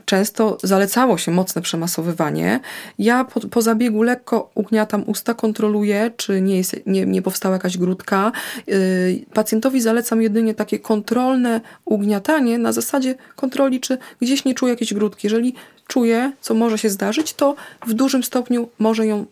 często 0.04 0.58
zalecało 0.62 1.18
się 1.18 1.32
mocne 1.32 1.62
przemasowywanie. 1.62 2.60
Ja 2.98 3.24
po, 3.24 3.40
po 3.40 3.62
zabiegu 3.62 4.02
lekko 4.02 4.50
ugniatam 4.54 5.04
usta, 5.06 5.34
kontroluję, 5.34 6.10
czy 6.16 6.40
nie, 6.40 6.56
jest, 6.56 6.76
nie, 6.86 7.06
nie 7.06 7.22
powstała 7.22 7.54
jakaś 7.54 7.78
grudka. 7.78 8.32
Yy, 8.66 8.74
pacjentowi 9.34 9.80
zalecam 9.80 10.22
jedynie 10.22 10.54
takie 10.54 10.78
kontrolne 10.78 11.60
ugniatanie 11.84 12.58
na 12.58 12.72
zasadzie 12.72 13.14
kontroli, 13.36 13.80
czy 13.80 13.98
gdzieś 14.20 14.44
nie 14.44 14.54
czuje 14.54 14.72
jakiejś 14.72 14.94
grudki. 14.94 15.26
Jeżeli 15.26 15.54
czuje, 15.86 16.32
co 16.40 16.54
może 16.54 16.78
się 16.78 16.90
zdarzyć, 16.90 17.34
to 17.34 17.54
w 17.86 17.92
dużym 17.92 18.24
stopniu 18.24 18.68
może 18.78 19.06
ją 19.06 19.26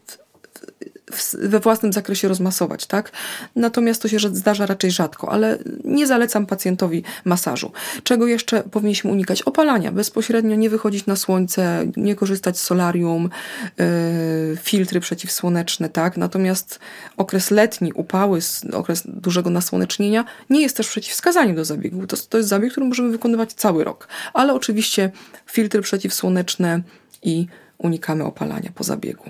we 1.38 1.60
własnym 1.60 1.92
zakresie 1.92 2.28
rozmasować, 2.28 2.86
tak? 2.86 3.12
Natomiast 3.56 4.02
to 4.02 4.08
się 4.08 4.18
zdarza 4.18 4.66
raczej 4.66 4.90
rzadko, 4.90 5.32
ale 5.32 5.58
nie 5.84 6.06
zalecam 6.06 6.46
pacjentowi 6.46 7.02
masażu. 7.24 7.72
Czego 8.02 8.26
jeszcze 8.26 8.62
powinniśmy 8.62 9.10
unikać? 9.10 9.42
Opalania. 9.42 9.92
Bezpośrednio 9.92 10.56
nie 10.56 10.70
wychodzić 10.70 11.06
na 11.06 11.16
słońce, 11.16 11.86
nie 11.96 12.14
korzystać 12.14 12.58
z 12.58 12.62
solarium, 12.62 13.30
yy, 13.78 14.56
filtry 14.62 15.00
przeciwsłoneczne, 15.00 15.88
tak? 15.88 16.16
Natomiast 16.16 16.78
okres 17.16 17.50
letni, 17.50 17.92
upały, 17.92 18.40
okres 18.72 19.02
dużego 19.06 19.50
nasłonecznienia 19.50 20.24
nie 20.50 20.60
jest 20.60 20.76
też 20.76 20.88
przeciwwskazaniem 20.88 21.56
do 21.56 21.64
zabiegu. 21.64 22.06
To, 22.06 22.16
to 22.28 22.38
jest 22.38 22.48
zabieg, 22.48 22.72
który 22.72 22.86
możemy 22.86 23.10
wykonywać 23.10 23.52
cały 23.52 23.84
rok. 23.84 24.08
Ale 24.34 24.54
oczywiście 24.54 25.10
filtry 25.46 25.82
przeciwsłoneczne 25.82 26.82
i 27.22 27.46
unikamy 27.82 28.24
opalania 28.24 28.70
po 28.74 28.84
zabiegu. 28.84 29.24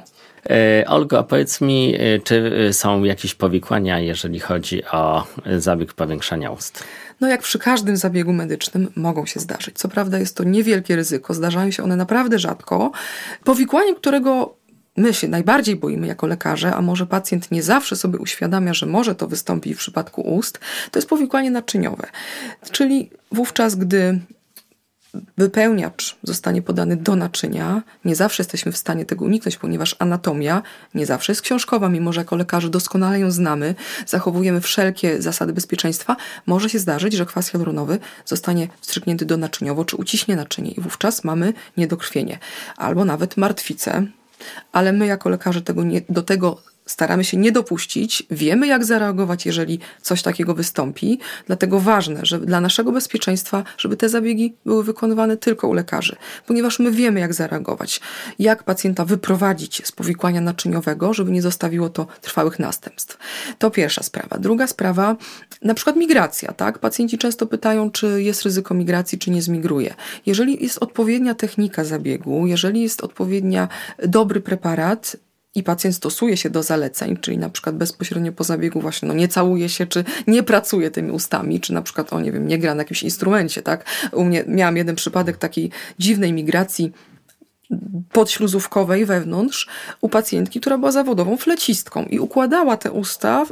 E, 0.50 0.84
Olgo, 0.86 1.24
powiedz 1.24 1.60
mi, 1.60 1.94
e, 1.98 2.18
czy 2.18 2.66
e, 2.68 2.72
są 2.72 3.04
jakieś 3.04 3.34
powikłania, 3.34 4.00
jeżeli 4.00 4.40
chodzi 4.40 4.84
o 4.84 5.26
zabieg 5.58 5.92
powiększania 5.92 6.50
ust? 6.50 6.84
No 7.20 7.28
jak 7.28 7.42
przy 7.42 7.58
każdym 7.58 7.96
zabiegu 7.96 8.32
medycznym 8.32 8.92
mogą 8.96 9.26
się 9.26 9.40
zdarzyć. 9.40 9.78
Co 9.78 9.88
prawda 9.88 10.18
jest 10.18 10.36
to 10.36 10.44
niewielkie 10.44 10.96
ryzyko, 10.96 11.34
zdarzają 11.34 11.70
się 11.70 11.82
one 11.82 11.96
naprawdę 11.96 12.38
rzadko. 12.38 12.92
Powikłaniem, 13.44 13.94
którego 13.94 14.54
my 14.96 15.14
się 15.14 15.28
najbardziej 15.28 15.76
boimy 15.76 16.06
jako 16.06 16.26
lekarze, 16.26 16.74
a 16.74 16.82
może 16.82 17.06
pacjent 17.06 17.50
nie 17.50 17.62
zawsze 17.62 17.96
sobie 17.96 18.18
uświadamia, 18.18 18.74
że 18.74 18.86
może 18.86 19.14
to 19.14 19.28
wystąpić 19.28 19.74
w 19.74 19.78
przypadku 19.78 20.20
ust, 20.20 20.60
to 20.90 20.98
jest 20.98 21.08
powikłanie 21.08 21.50
naczyniowe. 21.50 22.06
Czyli 22.70 23.10
wówczas, 23.32 23.74
gdy 23.74 24.20
wypełniacz 25.38 26.16
zostanie 26.22 26.62
podany 26.62 26.96
do 26.96 27.16
naczynia. 27.16 27.82
Nie 28.04 28.16
zawsze 28.16 28.42
jesteśmy 28.42 28.72
w 28.72 28.76
stanie 28.76 29.04
tego 29.04 29.24
uniknąć, 29.24 29.56
ponieważ 29.56 29.96
anatomia 29.98 30.62
nie 30.94 31.06
zawsze 31.06 31.32
jest 31.32 31.42
książkowa, 31.42 31.88
mimo 31.88 32.12
że 32.12 32.20
jako 32.20 32.36
lekarze 32.36 32.68
doskonale 32.68 33.20
ją 33.20 33.30
znamy, 33.30 33.74
zachowujemy 34.06 34.60
wszelkie 34.60 35.22
zasady 35.22 35.52
bezpieczeństwa. 35.52 36.16
Może 36.46 36.70
się 36.70 36.78
zdarzyć, 36.78 37.12
że 37.12 37.26
kwas 37.26 37.48
hialuronowy 37.48 37.98
zostanie 38.24 38.68
wstrzyknięty 38.80 39.24
do 39.24 39.36
naczyniowo, 39.36 39.84
czy 39.84 39.96
uciśnie 39.96 40.36
naczynie 40.36 40.70
i 40.70 40.80
wówczas 40.80 41.24
mamy 41.24 41.52
niedokrwienie 41.76 42.38
albo 42.76 43.04
nawet 43.04 43.36
martwicę. 43.36 44.06
Ale 44.72 44.92
my 44.92 45.06
jako 45.06 45.28
lekarze 45.28 45.62
tego 45.62 45.84
nie, 45.84 46.02
do 46.08 46.22
tego 46.22 46.71
staramy 46.92 47.24
się 47.24 47.36
nie 47.36 47.52
dopuścić, 47.52 48.22
wiemy 48.30 48.66
jak 48.66 48.84
zareagować, 48.84 49.46
jeżeli 49.46 49.78
coś 50.02 50.22
takiego 50.22 50.54
wystąpi, 50.54 51.18
dlatego 51.46 51.80
ważne, 51.80 52.20
że 52.22 52.38
dla 52.38 52.60
naszego 52.60 52.92
bezpieczeństwa, 52.92 53.64
żeby 53.78 53.96
te 53.96 54.08
zabiegi 54.08 54.54
były 54.66 54.84
wykonywane 54.84 55.36
tylko 55.36 55.68
u 55.68 55.72
lekarzy, 55.72 56.16
ponieważ 56.46 56.78
my 56.78 56.90
wiemy 56.90 57.20
jak 57.20 57.34
zareagować, 57.34 58.00
jak 58.38 58.62
pacjenta 58.62 59.04
wyprowadzić 59.04 59.86
z 59.86 59.92
powikłania 59.92 60.40
naczyniowego, 60.40 61.14
żeby 61.14 61.30
nie 61.30 61.42
zostawiło 61.42 61.88
to 61.88 62.06
trwałych 62.20 62.58
następstw. 62.58 63.18
To 63.58 63.70
pierwsza 63.70 64.02
sprawa. 64.02 64.38
Druga 64.38 64.66
sprawa, 64.66 65.16
na 65.62 65.74
przykład 65.74 65.96
migracja, 65.96 66.52
tak? 66.52 66.78
Pacjenci 66.78 67.18
często 67.18 67.46
pytają, 67.46 67.90
czy 67.90 68.22
jest 68.22 68.42
ryzyko 68.42 68.74
migracji, 68.74 69.18
czy 69.18 69.30
nie 69.30 69.42
zmigruje. 69.42 69.94
Jeżeli 70.26 70.62
jest 70.62 70.78
odpowiednia 70.78 71.34
technika 71.34 71.84
zabiegu, 71.84 72.46
jeżeli 72.46 72.82
jest 72.82 73.00
odpowiednia 73.00 73.68
dobry 74.06 74.40
preparat, 74.40 75.16
i 75.54 75.62
pacjent 75.62 75.96
stosuje 75.96 76.36
się 76.36 76.50
do 76.50 76.62
zaleceń, 76.62 77.16
czyli 77.16 77.38
na 77.38 77.48
przykład 77.48 77.76
bezpośrednio 77.76 78.32
po 78.32 78.44
zabiegu 78.44 78.80
właśnie 78.80 79.08
no, 79.08 79.14
nie 79.14 79.28
całuje 79.28 79.68
się, 79.68 79.86
czy 79.86 80.04
nie 80.26 80.42
pracuje 80.42 80.90
tymi 80.90 81.10
ustami, 81.10 81.60
czy 81.60 81.72
na 81.72 81.82
przykład, 81.82 82.12
o 82.12 82.20
nie 82.20 82.32
wiem, 82.32 82.46
nie 82.46 82.58
gra 82.58 82.74
na 82.74 82.80
jakimś 82.80 83.02
instrumencie, 83.02 83.62
tak? 83.62 83.84
U 84.12 84.24
mnie 84.24 84.44
miałam 84.46 84.76
jeden 84.76 84.96
przypadek 84.96 85.36
takiej 85.36 85.70
dziwnej 85.98 86.32
migracji 86.32 86.92
podśluzówkowej 88.12 89.06
wewnątrz 89.06 89.68
u 90.00 90.08
pacjentki, 90.08 90.60
która 90.60 90.78
była 90.78 90.92
zawodową 90.92 91.36
flecistką 91.36 92.04
i 92.04 92.18
układała 92.18 92.76
te 92.76 92.92
usta 92.92 93.44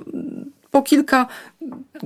po 0.70 0.82
kilka, 0.82 1.26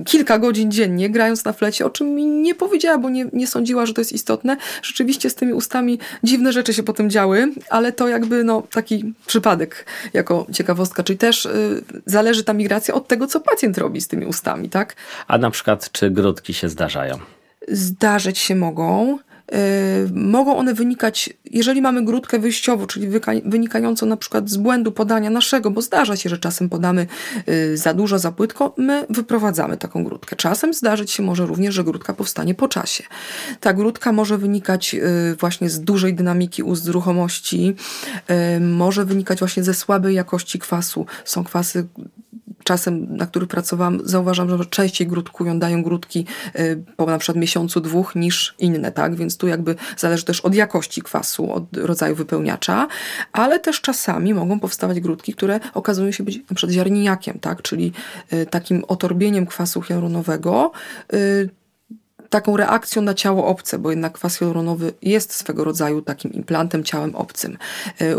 kilka 0.05 0.39
godzin 0.39 0.71
dziennie, 0.71 1.09
grając 1.09 1.45
na 1.45 1.53
flecie, 1.53 1.85
o 1.85 1.89
czym 1.89 2.07
mi 2.15 2.25
nie 2.25 2.55
powiedziała, 2.55 2.97
bo 2.97 3.09
nie, 3.09 3.25
nie 3.33 3.47
sądziła, 3.47 3.85
że 3.85 3.93
to 3.93 4.01
jest 4.01 4.13
istotne. 4.13 4.57
Rzeczywiście 4.81 5.29
z 5.29 5.35
tymi 5.35 5.53
ustami 5.53 5.99
dziwne 6.23 6.53
rzeczy 6.53 6.73
się 6.73 6.83
potem 6.83 7.09
działy, 7.09 7.51
ale 7.69 7.91
to 7.91 8.07
jakby 8.07 8.43
no, 8.43 8.63
taki 8.71 9.13
przypadek 9.25 9.85
jako 10.13 10.47
ciekawostka, 10.53 11.03
czyli 11.03 11.17
też 11.19 11.45
y, 11.45 11.83
zależy 12.05 12.43
ta 12.43 12.53
migracja 12.53 12.93
od 12.93 13.07
tego, 13.07 13.27
co 13.27 13.39
pacjent 13.39 13.77
robi 13.77 14.01
z 14.01 14.07
tymi 14.07 14.25
ustami, 14.25 14.69
tak? 14.69 14.95
A 15.27 15.37
na 15.37 15.51
przykład, 15.51 15.91
czy 15.91 16.09
grudki 16.09 16.53
się 16.53 16.69
zdarzają? 16.69 17.17
Zdarzyć 17.67 18.37
się 18.37 18.55
mogą. 18.55 19.17
Y, 19.53 20.09
mogą 20.13 20.57
one 20.57 20.73
wynikać, 20.73 21.29
jeżeli 21.51 21.81
mamy 21.81 22.05
grudkę 22.05 22.39
wyjściową, 22.39 22.87
czyli 22.87 23.07
wynikającą 23.45 24.05
na 24.05 24.17
przykład 24.17 24.49
z 24.49 24.57
błędu 24.57 24.91
podania 24.91 25.29
naszego, 25.29 25.71
bo 25.71 25.81
zdarza 25.81 26.15
się, 26.15 26.29
że 26.29 26.37
czasem 26.37 26.69
podamy 26.69 27.07
y, 27.49 27.77
za 27.77 27.93
dużo, 27.93 28.19
za 28.19 28.31
płytko, 28.31 28.73
my 28.77 29.05
wyprowadzamy 29.09 29.77
taką 29.77 30.03
grudkę. 30.03 30.35
Czasem 30.35 30.73
zdarzyć 30.73 31.11
się 31.11 31.23
może 31.23 31.45
również, 31.45 31.75
że 31.75 31.83
grudka 31.83 32.13
powstanie 32.13 32.55
po 32.55 32.67
czasie. 32.67 33.03
Ta 33.59 33.73
grudka 33.73 34.11
może 34.11 34.37
wynikać 34.37 34.95
y, 34.95 35.35
właśnie 35.39 35.69
z 35.69 35.81
dużej 35.81 36.13
dynamiki 36.13 36.63
ust, 36.63 36.87
ruchomości, 36.87 37.75
może 38.59 39.05
wynikać 39.05 39.39
właśnie 39.39 39.63
ze 39.63 39.73
słabej 39.73 40.15
jakości 40.15 40.59
kwasu. 40.59 41.05
Są 41.25 41.43
kwasy 41.43 41.87
czasem, 42.65 43.17
na 43.17 43.25
których 43.25 43.49
pracowałam, 43.49 43.99
zauważam, 44.03 44.49
że 44.49 44.65
częściej 44.65 45.07
grudkują, 45.07 45.59
dają 45.59 45.83
grudki 45.83 46.25
y, 46.59 46.83
po 46.97 47.05
na 47.05 47.17
przykład 47.17 47.37
miesiącu, 47.37 47.81
dwóch 47.81 48.15
niż 48.15 48.55
inne, 48.59 48.91
tak? 48.91 49.15
Więc 49.15 49.37
tu 49.37 49.47
jakby 49.47 49.75
zależy 49.97 50.25
też 50.25 50.41
od 50.41 50.55
jakości 50.55 51.01
kwasu, 51.01 51.53
od 51.53 51.77
rodzaju 51.77 52.15
wypełniacza, 52.15 52.87
ale 53.31 53.59
też 53.59 53.81
czasami 53.81 54.33
mogą 54.33 54.59
powstawać 54.59 54.99
grudki, 54.99 55.33
które 55.33 55.59
okazują 55.73 56.11
się 56.11 56.23
być 56.23 56.37
na 56.49 56.55
przykład 56.55 56.71
ziarniakiem, 56.71 57.39
tak? 57.39 57.61
Czyli 57.61 57.91
y, 58.33 58.45
takim 58.45 58.83
otorbieniem 58.87 59.45
kwasu 59.45 59.81
hialuronowego, 59.81 60.71
y, 61.13 61.49
taką 62.29 62.57
reakcją 62.57 63.01
na 63.01 63.13
ciało 63.13 63.47
obce, 63.47 63.79
bo 63.79 63.89
jednak 63.89 64.13
kwas 64.13 64.37
hialuronowy 64.37 64.93
jest 65.01 65.33
swego 65.33 65.63
rodzaju 65.63 66.01
takim 66.01 66.33
implantem, 66.33 66.83
ciałem 66.83 67.15
obcym. 67.15 67.57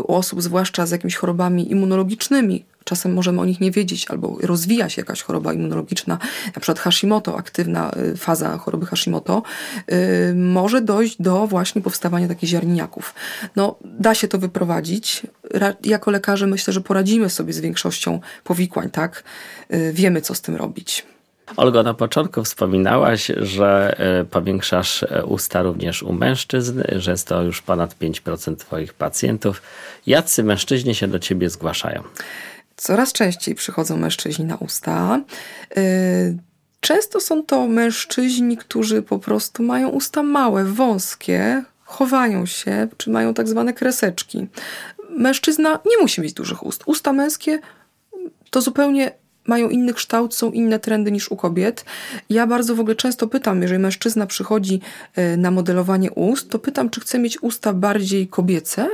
U 0.09 0.15
osób 0.15 0.43
zwłaszcza 0.43 0.87
z 0.87 0.91
jakimiś 0.91 1.17
chorobami 1.17 1.73
immunologicznymi, 1.73 2.65
czasem 2.87 3.15
możemy 3.15 3.41
o 3.41 3.45
nich 3.45 3.61
nie 3.61 3.71
wiedzieć, 3.71 4.07
albo 4.11 4.39
rozwija 4.41 4.89
się 4.89 5.01
jakaś 5.03 5.23
choroba 5.23 5.53
immunologiczna, 5.53 6.19
na 6.47 6.61
przykład 6.61 6.79
Hashimoto, 6.79 7.39
aktywna 7.39 7.91
y, 7.97 8.17
faza 8.17 8.59
choroby 8.59 8.87
Hashimoto, 8.87 9.43
yy, 9.89 9.97
może 10.35 10.81
dojść 10.81 11.23
do 11.23 11.47
właśnie 11.47 11.83
powstawania 11.83 12.29
takich 12.29 12.49
ziarniaków. 12.49 13.15
No, 13.57 13.77
da 13.85 14.15
się 14.15 14.29
to 14.29 14.39
wyprowadzić. 14.39 15.23
Jako 15.85 16.11
lekarze 16.11 16.47
myślę, 16.47 16.73
że 16.73 16.81
poradzimy 16.81 17.31
sobie 17.31 17.53
z 17.53 17.61
większością 17.61 18.21
powikłań, 18.45 18.91
tak? 18.91 19.25
Yy, 19.71 19.93
wiemy, 19.93 20.21
co 20.21 20.35
z 20.35 20.41
tym 20.41 20.57
robić. 20.57 21.07
Olgo, 21.57 21.83
na 21.83 21.95
początku 21.95 22.45
wspominałaś, 22.45 23.31
że 23.37 23.97
y, 24.23 24.25
powiększasz 24.25 25.03
y, 25.03 25.25
usta 25.25 25.63
również 25.63 26.03
u 26.03 26.13
mężczyzn, 26.13 26.83
że 26.97 27.11
jest 27.11 27.29
to 27.29 27.43
już 27.43 27.63
ponad 27.63 27.97
5% 27.99 28.57
Twoich 28.57 28.95
pacjentów. 28.95 29.63
Jacy 30.07 30.45
mężczyźni 30.45 30.95
się 30.95 31.09
do 31.09 31.19
Ciebie 31.19 31.51
zgłaszają? 31.51 32.03
Coraz 32.77 33.13
częściej 33.13 33.55
przychodzą 33.55 33.97
mężczyźni 33.97 34.45
na 34.45 34.57
usta. 34.57 35.21
Y, 35.77 36.39
często 36.81 37.21
są 37.21 37.43
to 37.43 37.69
mężczyźni, 37.69 38.57
którzy 38.57 39.03
po 39.03 39.19
prostu 39.19 39.63
mają 39.63 39.89
usta 39.89 40.23
małe, 40.23 40.65
wąskie, 40.65 41.65
chowają 41.85 42.47
się, 42.47 42.89
czy 42.97 43.11
mają 43.11 43.35
tak 43.35 43.49
zwane 43.49 43.73
kreseczki. 43.73 44.47
Mężczyzna 45.11 45.79
nie 45.87 46.03
musi 46.03 46.21
mieć 46.21 46.33
dużych 46.33 46.67
ust. 46.67 46.83
Usta 46.87 47.13
męskie 47.13 47.59
to 48.51 48.61
zupełnie 48.61 49.13
mają 49.47 49.69
inny 49.69 49.95
kształt, 49.95 50.35
są 50.35 50.53
inne 50.53 50.79
trendy 50.79 51.13
niż 51.13 51.31
u 51.31 51.37
kobiet. 51.37 51.85
Ja 52.31 52.47
bardzo 52.47 52.75
w 52.75 52.81
ogóle 52.81 52.97
często 52.97 53.29
pytam, 53.29 53.63
jeżeli 53.63 53.83
mężczyzna 53.83 54.27
przychodzi 54.27 54.81
y, 55.19 55.37
na 55.37 55.51
modelowanie 55.51 56.11
ust, 56.11 56.51
to 56.51 56.59
pytam, 56.59 56.91
czy 56.91 57.01
chce 57.01 57.19
mieć 57.19 57.43
usta 57.43 57.73
bardziej 57.73 58.29
kobiece, 58.29 58.89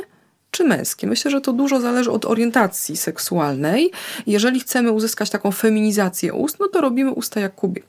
czy 0.53 0.65
męskie. 0.65 1.07
Myślę, 1.07 1.31
że 1.31 1.41
to 1.41 1.53
dużo 1.53 1.81
zależy 1.81 2.11
od 2.11 2.25
orientacji 2.25 2.97
seksualnej. 2.97 3.91
Jeżeli 4.27 4.61
chcemy 4.61 4.93
uzyskać 4.93 5.31
taką 5.31 5.51
feminizację 5.51 6.35
ust, 6.35 6.61
no 6.61 6.69
to 6.69 6.81
robimy 6.81 7.11
usta 7.11 7.41
jak 7.41 7.55
kubie, 7.55 7.83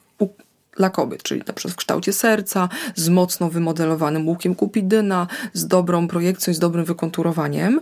dla 0.78 0.89
kobiet, 0.89 1.23
czyli 1.23 1.41
na 1.47 1.54
przykład 1.54 1.73
w 1.73 1.78
kształcie 1.78 2.13
serca, 2.13 2.69
z 2.95 3.10
mocno 3.10 3.49
wymodelowanym 3.49 4.28
łukiem 4.28 4.56
kupidyna, 4.56 5.28
z 5.54 5.67
dobrą 5.67 6.08
projekcją, 6.08 6.54
z 6.54 6.60
dobrym 6.60 6.86
wykonturowaniem. 6.86 7.82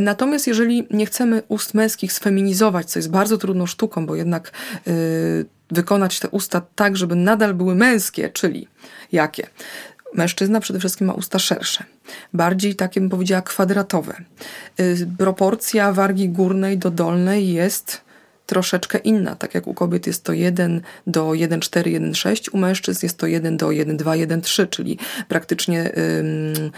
Natomiast 0.00 0.46
jeżeli 0.46 0.86
nie 0.90 1.06
chcemy 1.06 1.42
ust 1.48 1.74
męskich 1.74 2.12
sfeminizować, 2.12 2.90
co 2.90 2.98
jest 2.98 3.10
bardzo 3.10 3.38
trudną 3.38 3.66
sztuką, 3.66 4.06
bo 4.06 4.14
jednak 4.14 4.52
yy, 4.86 4.92
wykonać 5.70 6.20
te 6.20 6.28
usta 6.28 6.62
tak, 6.74 6.96
żeby 6.96 7.14
nadal 7.14 7.54
były 7.54 7.74
męskie, 7.74 8.30
czyli 8.30 8.68
jakie? 9.12 9.46
Mężczyzna 10.14 10.60
przede 10.60 10.78
wszystkim 10.78 11.06
ma 11.06 11.12
usta 11.12 11.38
szersze, 11.38 11.84
bardziej 12.32 12.74
takie 12.74 13.00
bym 13.00 13.10
powiedziała 13.10 13.42
kwadratowe. 13.42 14.14
Y, 14.80 15.08
proporcja 15.18 15.92
wargi 15.92 16.28
górnej 16.28 16.78
do 16.78 16.90
dolnej 16.90 17.52
jest 17.52 18.00
troszeczkę 18.46 18.98
inna. 18.98 19.36
Tak 19.36 19.54
jak 19.54 19.66
u 19.66 19.74
kobiet 19.74 20.06
jest 20.06 20.24
to 20.24 20.32
1 20.32 20.80
do 21.06 21.28
1,4, 21.28 21.82
1,6, 21.82 22.48
u 22.52 22.58
mężczyzn 22.58 23.06
jest 23.06 23.18
to 23.18 23.26
1 23.26 23.56
do 23.56 23.68
1,2, 23.68 24.26
1,3, 24.26 24.68
czyli 24.68 24.98
praktycznie 25.28 25.92
ym, 26.18 26.70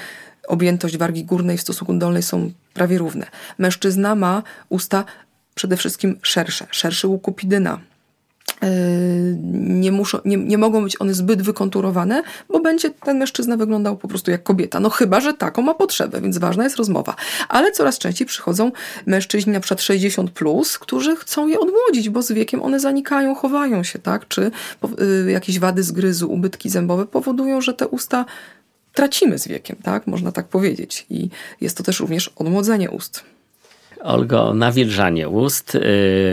objętość 0.48 0.96
wargi 0.96 1.24
górnej 1.24 1.58
w 1.58 1.60
stosunku 1.60 1.92
do 1.92 1.98
dolnej 1.98 2.22
są 2.22 2.50
prawie 2.74 2.98
równe. 2.98 3.26
Mężczyzna 3.58 4.14
ma 4.14 4.42
usta 4.68 5.04
przede 5.54 5.76
wszystkim 5.76 6.18
szersze, 6.22 6.66
szerszy 6.70 7.06
łuk 7.08 7.22
kupidyna, 7.22 7.80
nie, 9.52 9.92
muszą, 9.92 10.18
nie, 10.24 10.36
nie 10.36 10.58
mogą 10.58 10.84
być 10.84 11.00
one 11.00 11.14
zbyt 11.14 11.42
wykonturowane, 11.42 12.22
bo 12.48 12.60
będzie 12.60 12.90
ten 12.90 13.18
mężczyzna 13.18 13.56
wyglądał 13.56 13.96
po 13.96 14.08
prostu 14.08 14.30
jak 14.30 14.42
kobieta. 14.42 14.80
No 14.80 14.90
chyba, 14.90 15.20
że 15.20 15.34
taką 15.34 15.62
ma 15.62 15.74
potrzebę, 15.74 16.20
więc 16.20 16.38
ważna 16.38 16.64
jest 16.64 16.76
rozmowa. 16.76 17.16
Ale 17.48 17.72
coraz 17.72 17.98
częściej 17.98 18.26
przychodzą 18.26 18.72
mężczyźni 19.06 19.52
na 19.52 19.60
przykład 19.60 19.80
60+, 19.80 20.28
plus, 20.28 20.78
którzy 20.78 21.16
chcą 21.16 21.48
je 21.48 21.60
odmłodzić, 21.60 22.08
bo 22.10 22.22
z 22.22 22.32
wiekiem 22.32 22.62
one 22.62 22.80
zanikają, 22.80 23.34
chowają 23.34 23.82
się, 23.82 23.98
tak? 23.98 24.28
Czy 24.28 24.50
y, 25.26 25.30
jakieś 25.30 25.58
wady 25.58 25.82
zgryzu, 25.82 26.32
ubytki 26.32 26.70
zębowe 26.70 27.06
powodują, 27.06 27.60
że 27.60 27.74
te 27.74 27.88
usta 27.88 28.24
tracimy 28.92 29.38
z 29.38 29.48
wiekiem, 29.48 29.76
tak? 29.82 30.06
Można 30.06 30.32
tak 30.32 30.48
powiedzieć. 30.48 31.06
I 31.10 31.28
jest 31.60 31.76
to 31.76 31.82
też 31.82 32.00
również 32.00 32.30
odmłodzenie 32.36 32.90
ust. 32.90 33.33
Olgo, 34.04 34.54
nawilżanie 34.54 35.28
ust, 35.28 35.74
y, 35.74 35.80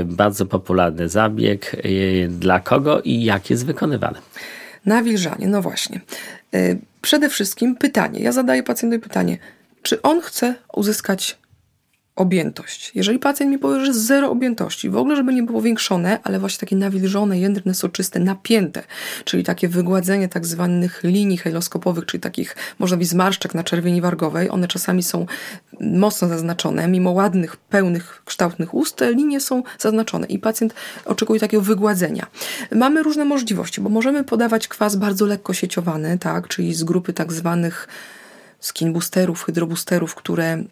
bardzo 0.06 0.46
popularny 0.46 1.10
zabieg. 1.10 1.76
Y, 1.86 2.28
dla 2.30 2.60
kogo 2.60 3.02
i 3.02 3.24
jak 3.24 3.50
jest 3.50 3.66
wykonywany? 3.66 4.20
Nawilżanie, 4.86 5.48
no 5.48 5.62
właśnie. 5.62 6.02
Y, 6.56 6.80
przede 7.02 7.30
wszystkim 7.30 7.76
pytanie. 7.76 8.20
Ja 8.20 8.32
zadaję 8.32 8.64
pacjentowi 8.64 9.04
pytanie, 9.04 9.38
czy 9.82 10.02
on 10.02 10.22
chce 10.22 10.56
uzyskać 10.74 11.38
objętość. 12.16 12.92
Jeżeli 12.96 13.20
pacjent 13.20 13.52
mi 13.52 13.60
powie, 13.60 13.86
że 13.86 13.94
zero 13.94 14.32
objętości, 14.32 14.90
w 14.90 14.98
ogóle 14.98 15.16
żeby 15.16 15.34
nie 15.34 15.44
było 15.44 15.60
powiększone, 15.60 16.20
ale 16.24 16.40
właśnie 16.40 16.60
takie 16.60 16.76
nawilżone, 16.76 17.40
jędrne, 17.40 17.74
soczyste, 17.74 18.20
napięte, 18.20 18.84
czyli 19.26 19.44
takie 19.44 19.68
wygładzenie 19.68 20.30
tak 20.30 20.46
zwanych 20.46 21.04
linii 21.04 21.38
hejloskopowych, 21.38 22.06
czyli 22.06 22.22
takich, 22.22 22.56
można 22.80 22.98
powiedzieć, 22.98 23.12
zmarszczek 23.12 23.54
na 23.54 23.64
czerwieni 23.64 24.02
wargowej. 24.02 24.50
One 24.50 24.68
czasami 24.68 25.04
są 25.04 25.26
mocno 25.80 26.28
zaznaczone, 26.28 26.88
mimo 26.88 27.12
ładnych, 27.12 27.58
pełnych, 27.58 28.22
kształtnych 28.26 28.74
ust, 28.74 28.96
te 28.96 29.14
linie 29.14 29.40
są 29.40 29.64
zaznaczone 29.80 30.28
i 30.28 30.40
pacjent 30.40 30.74
oczekuje 31.06 31.40
takiego 31.40 31.64
wygładzenia. 31.64 32.28
Mamy 32.72 33.04
różne 33.04 33.26
możliwości, 33.26 33.82
bo 33.82 33.90
możemy 33.90 34.24
podawać 34.24 34.68
kwas 34.68 34.96
bardzo 34.96 35.26
lekko 35.26 35.54
sieciowany, 35.54 36.18
tak, 36.18 36.48
czyli 36.48 36.74
z 36.74 36.84
grupy 36.84 37.14
tak 37.14 37.34
zwanych 37.34 37.88
skin 38.60 38.94
boosterów, 38.94 39.44
hydrobusterów, 39.44 40.16
które 40.16 40.64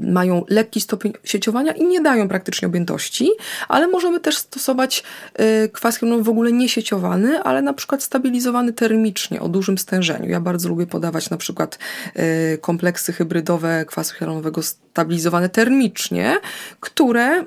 mają 0.00 0.44
lekki 0.48 0.80
stopień 0.80 1.12
sieciowania 1.24 1.72
i 1.72 1.86
nie 1.86 2.00
dają 2.00 2.28
praktycznie 2.28 2.68
objętości, 2.68 3.30
ale 3.68 3.88
możemy 3.88 4.20
też 4.20 4.36
stosować 4.36 5.02
e, 5.34 5.68
kwas 5.68 5.98
hialuronowy 5.98 6.24
w 6.24 6.28
ogóle 6.28 6.52
nie 6.52 6.68
sieciowany, 6.68 7.42
ale 7.42 7.62
na 7.62 7.72
przykład 7.72 8.02
stabilizowany 8.02 8.72
termicznie 8.72 9.40
o 9.40 9.48
dużym 9.48 9.78
stężeniu. 9.78 10.28
Ja 10.28 10.40
bardzo 10.40 10.68
lubię 10.68 10.86
podawać 10.86 11.30
na 11.30 11.36
przykład 11.36 11.78
e, 12.14 12.58
kompleksy 12.58 13.12
hybrydowe 13.12 13.84
kwasu 13.84 14.14
hialuronowego 14.14 14.62
stabilizowane 14.62 15.48
termicznie, 15.48 16.36
które 16.80 17.44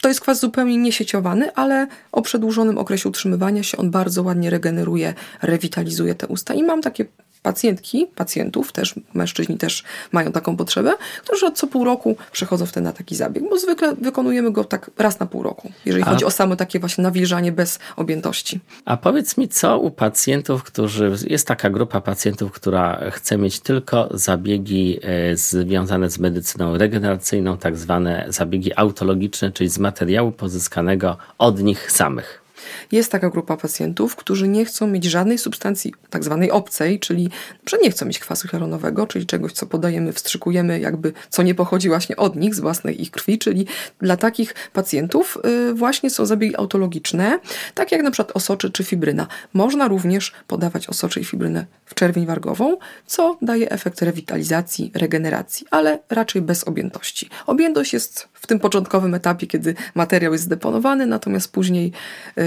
to 0.00 0.08
jest 0.08 0.20
kwas 0.20 0.40
zupełnie 0.40 0.76
niesieciowany, 0.76 1.54
ale 1.54 1.86
o 2.12 2.22
przedłużonym 2.22 2.78
okresie 2.78 3.08
utrzymywania 3.08 3.62
się 3.62 3.76
on 3.76 3.90
bardzo 3.90 4.22
ładnie 4.22 4.50
regeneruje, 4.50 5.14
rewitalizuje 5.42 6.14
te 6.14 6.26
usta 6.26 6.54
i 6.54 6.62
mam 6.62 6.82
takie 6.82 7.04
pacjentki, 7.42 8.06
pacjentów, 8.14 8.72
też 8.72 8.94
mężczyźni 9.14 9.58
też 9.58 9.84
mają 10.12 10.32
taką 10.32 10.56
potrzebę, 10.56 10.94
którzy 11.24 11.46
od 11.46 11.58
co 11.58 11.66
pół 11.66 11.84
roku 11.84 12.16
przechodzą 12.32 12.66
wtedy 12.66 12.84
na 12.84 12.92
taki 12.92 13.16
zabieg, 13.16 13.44
bo 13.50 13.58
zwykle 13.58 13.94
wykonujemy 13.94 14.50
go 14.52 14.64
tak 14.64 14.90
raz 14.98 15.20
na 15.20 15.26
pół 15.26 15.42
roku, 15.42 15.72
jeżeli 15.84 16.04
A. 16.04 16.10
chodzi 16.10 16.24
o 16.24 16.30
samo 16.30 16.56
takie 16.56 16.80
właśnie 16.80 17.02
nawilżanie 17.02 17.52
bez 17.52 17.78
objętości. 17.96 18.60
A 18.84 18.96
powiedz 18.96 19.36
mi, 19.36 19.48
co 19.48 19.78
u 19.78 19.90
pacjentów, 19.90 20.62
którzy, 20.62 21.12
jest 21.26 21.46
taka 21.46 21.70
grupa 21.70 22.00
pacjentów, 22.00 22.52
która 22.52 23.10
chce 23.10 23.38
mieć 23.38 23.60
tylko 23.60 24.08
zabiegi 24.10 24.98
e, 25.02 25.36
związane 25.36 26.10
z 26.10 26.18
medycyną 26.18 26.78
regeneracyjną, 26.78 27.58
tak 27.58 27.76
zwane 27.76 28.26
zabiegi 28.28 28.72
autologiczne, 28.76 29.52
czyli 29.52 29.70
z 29.70 29.78
materiału 29.78 30.32
pozyskanego 30.32 31.16
od 31.38 31.62
nich 31.62 31.92
samych. 31.92 32.47
Jest 32.92 33.12
taka 33.12 33.30
grupa 33.30 33.56
pacjentów, 33.56 34.16
którzy 34.16 34.48
nie 34.48 34.64
chcą 34.64 34.86
mieć 34.86 35.04
żadnej 35.04 35.38
substancji 35.38 35.94
tak 36.10 36.24
zwanej 36.24 36.50
obcej, 36.50 37.00
czyli 37.00 37.30
że 37.66 37.78
nie 37.78 37.90
chcą 37.90 38.06
mieć 38.06 38.18
kwasu 38.18 38.48
hialuronowego, 38.48 39.06
czyli 39.06 39.26
czegoś, 39.26 39.52
co 39.52 39.66
podajemy, 39.66 40.12
wstrzykujemy, 40.12 40.80
jakby 40.80 41.12
co 41.28 41.42
nie 41.42 41.54
pochodzi 41.54 41.88
właśnie 41.88 42.16
od 42.16 42.36
nich, 42.36 42.54
z 42.54 42.60
własnej 42.60 43.02
ich 43.02 43.10
krwi, 43.10 43.38
czyli 43.38 43.66
dla 44.00 44.16
takich 44.16 44.54
pacjentów 44.72 45.38
y, 45.70 45.74
właśnie 45.74 46.10
są 46.10 46.26
zabiegi 46.26 46.56
autologiczne, 46.56 47.38
tak 47.74 47.92
jak 47.92 48.02
na 48.02 48.10
przykład 48.10 48.36
osoczy 48.36 48.70
czy 48.70 48.84
fibryna. 48.84 49.26
Można 49.52 49.88
również 49.88 50.32
podawać 50.46 50.86
osocze 50.86 51.20
i 51.20 51.24
fibrynę 51.24 51.66
w 51.84 51.94
czerwień 51.94 52.26
wargową, 52.26 52.76
co 53.06 53.38
daje 53.42 53.70
efekt 53.70 54.02
rewitalizacji, 54.02 54.92
regeneracji, 54.94 55.66
ale 55.70 55.98
raczej 56.10 56.42
bez 56.42 56.64
objętości. 56.64 57.30
Objętość 57.46 57.92
jest 57.92 58.28
w 58.32 58.46
tym 58.46 58.58
początkowym 58.60 59.14
etapie, 59.14 59.46
kiedy 59.46 59.74
materiał 59.94 60.32
jest 60.32 60.44
zdeponowany, 60.44 61.06
natomiast 61.06 61.52
później 61.52 61.92
yy, 62.36 62.44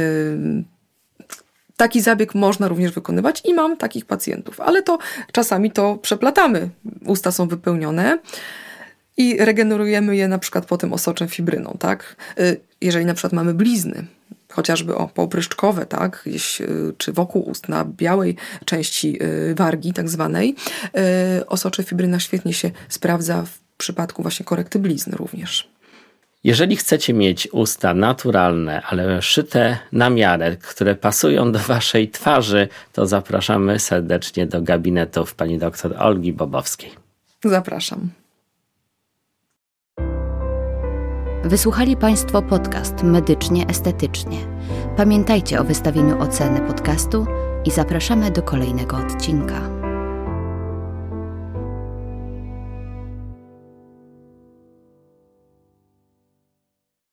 Taki 1.77 2.01
zabieg 2.01 2.35
można 2.35 2.67
również 2.67 2.91
wykonywać 2.91 3.41
i 3.45 3.53
mam 3.53 3.77
takich 3.77 4.05
pacjentów, 4.05 4.59
ale 4.59 4.83
to 4.83 4.97
czasami 5.31 5.71
to 5.71 5.95
przeplatamy. 5.95 6.69
Usta 7.05 7.31
są 7.31 7.47
wypełnione 7.47 8.19
i 9.17 9.37
regenerujemy 9.37 10.15
je 10.15 10.27
na 10.27 10.39
przykład 10.39 10.65
potem 10.65 10.93
osoczem 10.93 11.27
fibryną, 11.27 11.77
tak? 11.79 12.15
Y, 12.39 12.59
jeżeli 12.81 13.05
na 13.05 13.13
przykład 13.13 13.33
mamy 13.33 13.53
blizny, 13.53 14.05
chociażby 14.49 14.95
o 14.95 15.07
popryszczkowe, 15.07 15.85
tak, 15.85 16.21
gdzieś 16.25 16.61
y, 16.61 16.93
czy 16.97 17.13
wokół 17.13 17.49
ust 17.49 17.69
na 17.69 17.85
białej 17.85 18.35
części 18.65 19.23
y, 19.23 19.55
wargi, 19.55 19.93
tak 19.93 20.09
zwanej, 20.09 20.55
osocze 21.47 21.83
fibryna 21.83 22.19
świetnie 22.19 22.53
się 22.53 22.71
sprawdza 22.89 23.43
w 23.43 23.59
przypadku 23.77 24.21
właśnie 24.21 24.45
korekty 24.45 24.79
blizny 24.79 25.17
również. 25.17 25.70
Jeżeli 26.43 26.75
chcecie 26.75 27.13
mieć 27.13 27.47
usta 27.51 27.93
naturalne, 27.93 28.81
ale 28.81 29.21
szyte 29.21 29.77
na 29.91 30.09
miarę, 30.09 30.57
które 30.57 30.95
pasują 30.95 31.51
do 31.51 31.59
waszej 31.59 32.09
twarzy, 32.09 32.67
to 32.93 33.07
zapraszamy 33.07 33.79
serdecznie 33.79 34.45
do 34.45 34.61
gabinetów 34.61 35.35
pani 35.35 35.57
doktor 35.57 35.95
Olgi 35.99 36.33
Bobowskiej. 36.33 36.91
Zapraszam. 37.45 38.09
Wysłuchali 41.43 41.97
Państwo 41.97 42.41
podcast 42.41 43.03
Medycznie 43.03 43.67
Estetycznie. 43.67 44.37
Pamiętajcie 44.97 45.59
o 45.59 45.63
wystawieniu 45.63 46.21
oceny 46.21 46.61
podcastu 46.61 47.25
i 47.65 47.71
zapraszamy 47.71 48.31
do 48.31 48.41
kolejnego 48.41 48.97
odcinka. 48.97 49.80